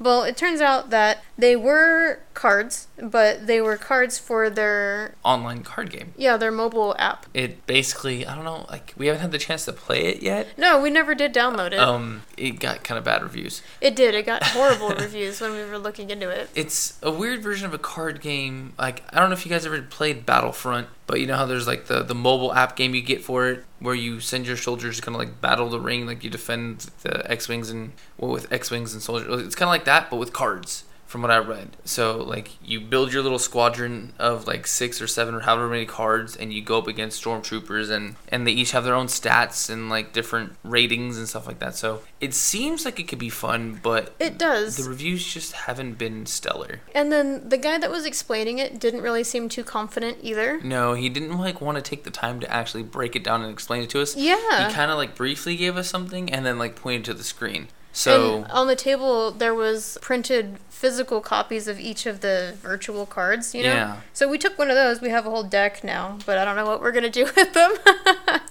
[0.00, 5.62] Well, it turns out that they were cards, but they were cards for their Online
[5.64, 6.12] card game.
[6.16, 7.26] yeah their mobile app.
[7.34, 10.46] It basically, I don't know, like we haven't had the chance to play it yet.
[10.56, 11.78] No, we never did download it.
[11.80, 13.60] Um, it got kind of bad reviews.
[13.80, 14.14] It did.
[14.14, 16.48] It got horrible reviews when we were looking into it.
[16.54, 18.72] It's a weird version of a card game.
[18.78, 21.66] Like I don't know if you guys ever played Battlefront, but you know how there's
[21.66, 24.96] like the the mobile app game you get for it, where you send your soldiers
[24.96, 28.30] to kind of like battle the ring, like you defend the X wings and well
[28.30, 29.42] with X wings and soldiers.
[29.42, 30.84] It's kind of like that, but with cards.
[31.08, 35.06] From what I read, so like you build your little squadron of like six or
[35.06, 38.72] seven or however many cards, and you go up against stormtroopers, and and they each
[38.72, 41.74] have their own stats and like different ratings and stuff like that.
[41.76, 44.76] So it seems like it could be fun, but It does.
[44.76, 46.82] the reviews just haven't been stellar.
[46.94, 50.60] And then the guy that was explaining it didn't really seem too confident either.
[50.60, 53.50] No, he didn't like want to take the time to actually break it down and
[53.50, 54.14] explain it to us.
[54.14, 54.68] Yeah.
[54.68, 57.68] He kind of like briefly gave us something and then like pointed to the screen.
[57.98, 63.04] So and on the table there was printed physical copies of each of the virtual
[63.06, 63.74] cards, you know?
[63.74, 64.00] Yeah.
[64.12, 65.00] So we took one of those.
[65.00, 67.24] We have a whole deck now, but I don't know what we're going to do
[67.36, 67.72] with them.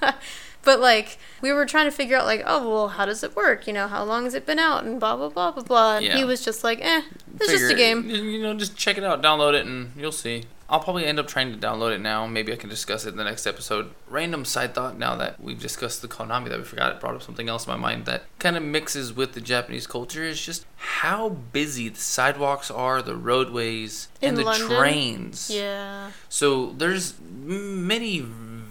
[0.64, 3.68] but like we were trying to figure out like, oh, well, how does it work?
[3.68, 5.96] You know, how long has it been out and blah blah blah blah blah.
[5.98, 6.18] And Yeah.
[6.18, 7.02] he was just like, "Eh,
[7.40, 10.44] it's just a game." You know, just check it out, download it, and you'll see.
[10.70, 12.28] I'll probably end up trying to download it now.
[12.28, 13.92] Maybe I can discuss it in the next episode.
[14.10, 17.24] Random side thought now that we've discussed the Konami that we forgot, it brought up
[17.24, 20.66] something else in my mind that kind of mixes with the Japanese culture is just
[20.76, 24.68] how busy the sidewalks are, the roadways, In and the London?
[24.68, 25.50] trains.
[25.50, 26.12] Yeah.
[26.28, 28.20] So there's many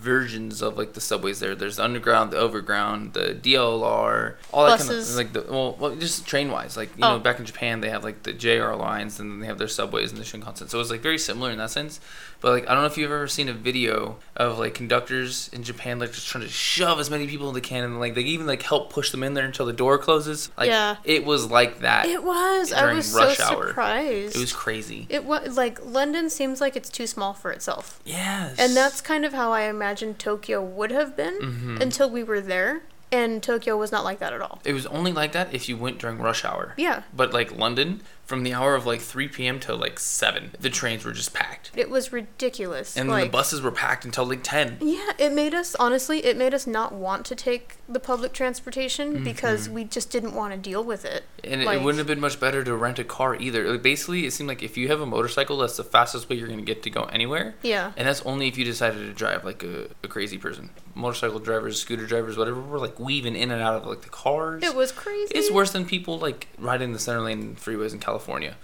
[0.07, 1.55] versions of like the subways there.
[1.55, 5.95] There's the underground, the overground, the DLR, all that kind of like the well, well
[5.97, 6.77] just train wise.
[6.77, 7.15] Like you Oh.
[7.15, 9.69] know, back in Japan they have like the JR lines and then they have their
[9.69, 10.69] subways and the Shinkansen.
[10.71, 12.01] So it's like very similar in that sense.
[12.41, 15.63] But like I don't know if you've ever seen a video of like conductors in
[15.63, 18.23] Japan like just trying to shove as many people as they can and like they
[18.23, 20.51] even like help push them in there until the door closes.
[20.57, 20.97] Like Yeah.
[21.05, 22.07] it was like that.
[22.07, 22.73] It was.
[22.73, 23.69] I was rush so hour.
[23.69, 24.37] surprised.
[24.37, 25.07] It was crazy.
[25.09, 28.01] It was like London seems like it's too small for itself.
[28.05, 28.57] Yes.
[28.59, 29.63] And that's kind of how I
[29.97, 31.81] imagined Tokyo would have been Mhm.
[31.81, 32.83] until we were there.
[33.13, 34.61] And Tokyo was not like that at all.
[34.65, 36.75] It was only like that if you went during rush hour.
[36.77, 37.03] Yeah.
[37.15, 39.61] But like London, from the hour of like 3 p.m.
[39.61, 41.71] to like 7, the trains were just packed.
[41.77, 42.97] It was ridiculous.
[42.97, 44.79] And then like, the buses were packed until like 10.
[44.81, 49.23] Yeah, it made us honestly, it made us not want to take the public transportation
[49.23, 51.23] because we just didn't want to deal with it.
[51.43, 51.53] Mm-hmm.
[51.53, 53.71] And it- Like- it wouldn't have been much better to rent a car either.
[53.71, 56.49] Like basically, it seemed like if you have a motorcycle, that's the fastest way you're
[56.49, 57.55] going to get to go anywhere.
[57.63, 57.93] Yeah.
[57.97, 60.71] And that's only if you decided to drive like a, a crazy person.
[60.97, 64.65] Motorcycle drivers, scooter drivers, whatever, were like weaving in and out of like the cars.
[64.65, 65.33] It was crazy.
[65.35, 68.16] It's worse than people like riding the center lane freeways in California.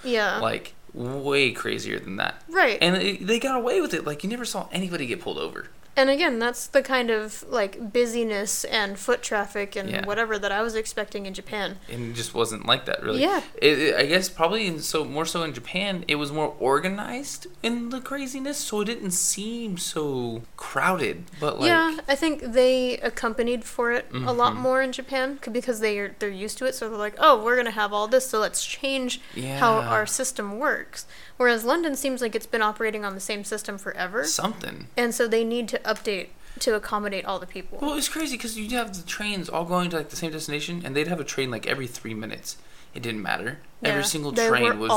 [0.05, 0.38] Yeah.
[0.38, 2.42] Like way crazier than that.
[2.50, 2.78] right.
[2.82, 4.05] And it, they got away with it.
[4.05, 5.68] Like you never saw anybody get pulled over.
[5.95, 10.07] And again, that's the kind of like busyness and foot traffic and Yeah.
[10.07, 11.78] whatever that I was expecting in Japan.
[11.90, 13.20] and it just wasn't like that really.
[13.20, 13.43] Yeah.
[13.61, 17.47] It, it- I guess probably in, so more so in Japan, it was more organized
[17.62, 21.24] in the craziness, so it didn't seem so crowded.
[21.38, 24.57] But like, yeah, I think they accompanied for it a lot Mhm.
[24.61, 26.74] more in Japan because they are they're used to it.
[26.74, 29.20] So they're like, oh, we're gonna have all this, so let's change
[29.59, 31.05] how our system works.
[31.43, 34.86] Whereas London seems like it's been operating on the same system forever, something.
[34.97, 36.28] and so they need to update
[36.61, 37.78] to accommodate all the people.
[37.82, 40.82] Well, it's crazy because you'd have the trains all going to like the same destination,
[40.84, 42.59] and they'd have a train like every three minutes.
[42.95, 43.59] It didn't matter.
[43.82, 44.93] Every single train was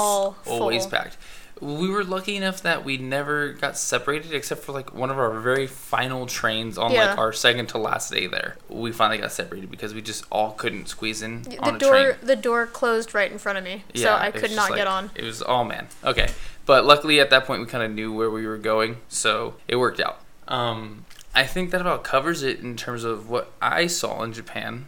[0.46, 1.18] always packed.
[1.62, 5.40] We were lucky enough that we never got separated, except for like one of our
[5.40, 7.12] very final trains on Yeah.
[7.12, 8.58] like our second to last day there.
[8.68, 11.92] We finally got separated because we just all couldn't squeeze in the on a door
[11.94, 12.16] train.
[12.22, 15.12] the door closed right in front of me, so I could not like- get on.
[15.16, 15.88] It was oh man.
[16.04, 16.28] Okay.
[16.66, 19.78] But luckily at that point we kind of knew where we were going, so it
[19.78, 20.20] worked out.
[20.50, 24.88] Um I think that about covers it in terms of what I saw in Japan.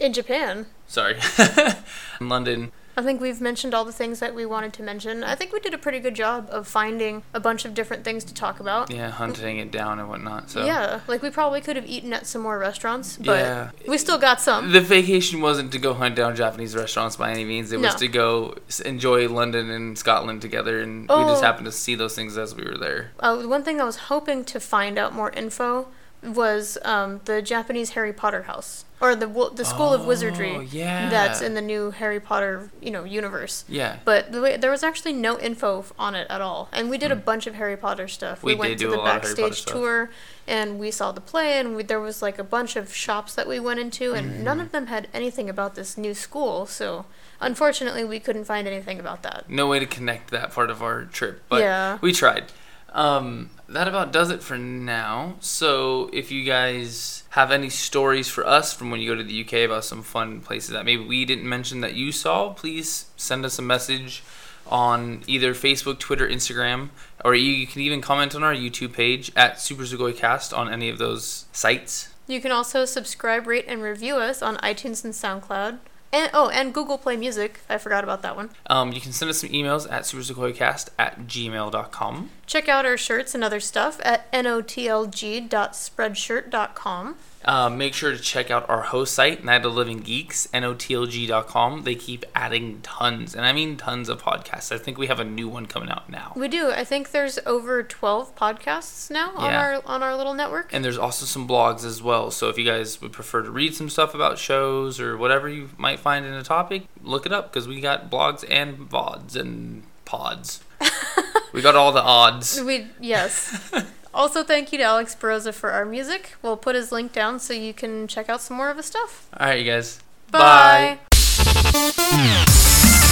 [0.00, 1.16] In Japan, Sorry.
[2.20, 2.72] in London.
[2.98, 5.22] I think we've mentioned all the things that we wanted to mention.
[5.22, 8.24] I think we did a pretty good job of finding a bunch of different things
[8.24, 8.90] to talk about.
[8.90, 10.50] Yeah, hunting it down and whatnot.
[10.50, 13.70] So Yeah, like we probably could have eaten at some more restaurants, but Yeah.
[13.86, 14.72] we still got some.
[14.72, 17.70] The vacation wasn't to go hunt down Japanese restaurants by any means.
[17.70, 21.46] It was to go enjoy London and Scotland together, and we just Oh.
[21.46, 23.12] happened to see those things as we were there.
[23.20, 25.86] Uh, one thing I was hoping to find out more info
[26.22, 31.08] was um, the Japanese Harry Potter house or the the School of Oh, Wizardry yeah.
[31.08, 33.64] that's in the new Harry Potter you know universe.
[33.68, 33.98] Yeah.
[34.04, 37.12] But the way, there was actually no info on it at all, and we did
[37.12, 38.40] a bunch of Harry Potter stuff.
[38.40, 38.46] Hmm.
[38.46, 40.10] We went to the a lot of Harry Potter backstage tour,
[40.48, 43.46] and we saw the play, and we, there was like a bunch of shops that
[43.46, 44.42] we went into, and Mm-hmm.
[44.44, 46.66] none of them had anything about this new school.
[46.66, 47.06] So,
[47.40, 49.48] unfortunately, we couldn't find anything about that.
[49.48, 51.98] no way to connect that part of our trip, but Yeah.
[52.00, 52.46] we tried.
[52.92, 55.36] Um, that about does it for now.
[55.40, 59.44] So if you guys have any stories for us from when you go to the
[59.44, 63.44] UK about some fun places that maybe we didn't mention that you saw, please send
[63.44, 64.22] us a message
[64.66, 66.90] on either Facebook, Twitter, Instagram,
[67.24, 70.88] or you, can even comment on our YouTube page at Super Sugoi Cast on any
[70.88, 72.10] of those sites.
[72.26, 75.78] You can also subscribe, rate, and review us on iTunes and SoundCloud.
[76.10, 77.60] And oh, and Google Play Music.
[77.68, 78.50] I forgot about that one.
[78.66, 82.30] Um, you can send us some emails at supersugoicast at gmail.com.
[82.48, 87.16] Check out our shirts and other stuff at notlg.spreadshirt.com.
[87.44, 91.84] Uh, make sure to check out our host site, Night of Living Geeks, notlg.com.
[91.84, 94.72] They keep adding tons, and I mean tons of podcasts.
[94.72, 96.32] I think we have a new one coming out now.
[96.34, 96.70] We do.
[96.70, 100.72] I think there's over 12 podcasts now on our on our little network.
[100.72, 102.30] And there's also some blogs as well.
[102.30, 105.68] So if you guys would prefer to read some stuff about shows or whatever you
[105.76, 109.82] might find in a topic, look it up because we got blogs and VODs and
[110.06, 110.60] pods.
[111.52, 112.60] we got all the odds.
[112.62, 113.72] We yes.
[114.14, 116.34] also, thank you to Alex Baroza for our music.
[116.42, 119.28] We'll put his link down so you can check out some more of his stuff.
[119.38, 120.00] All right, you guys.
[120.30, 120.98] Bye.
[121.12, 123.07] of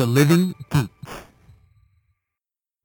[0.00, 0.99] the Living Geek.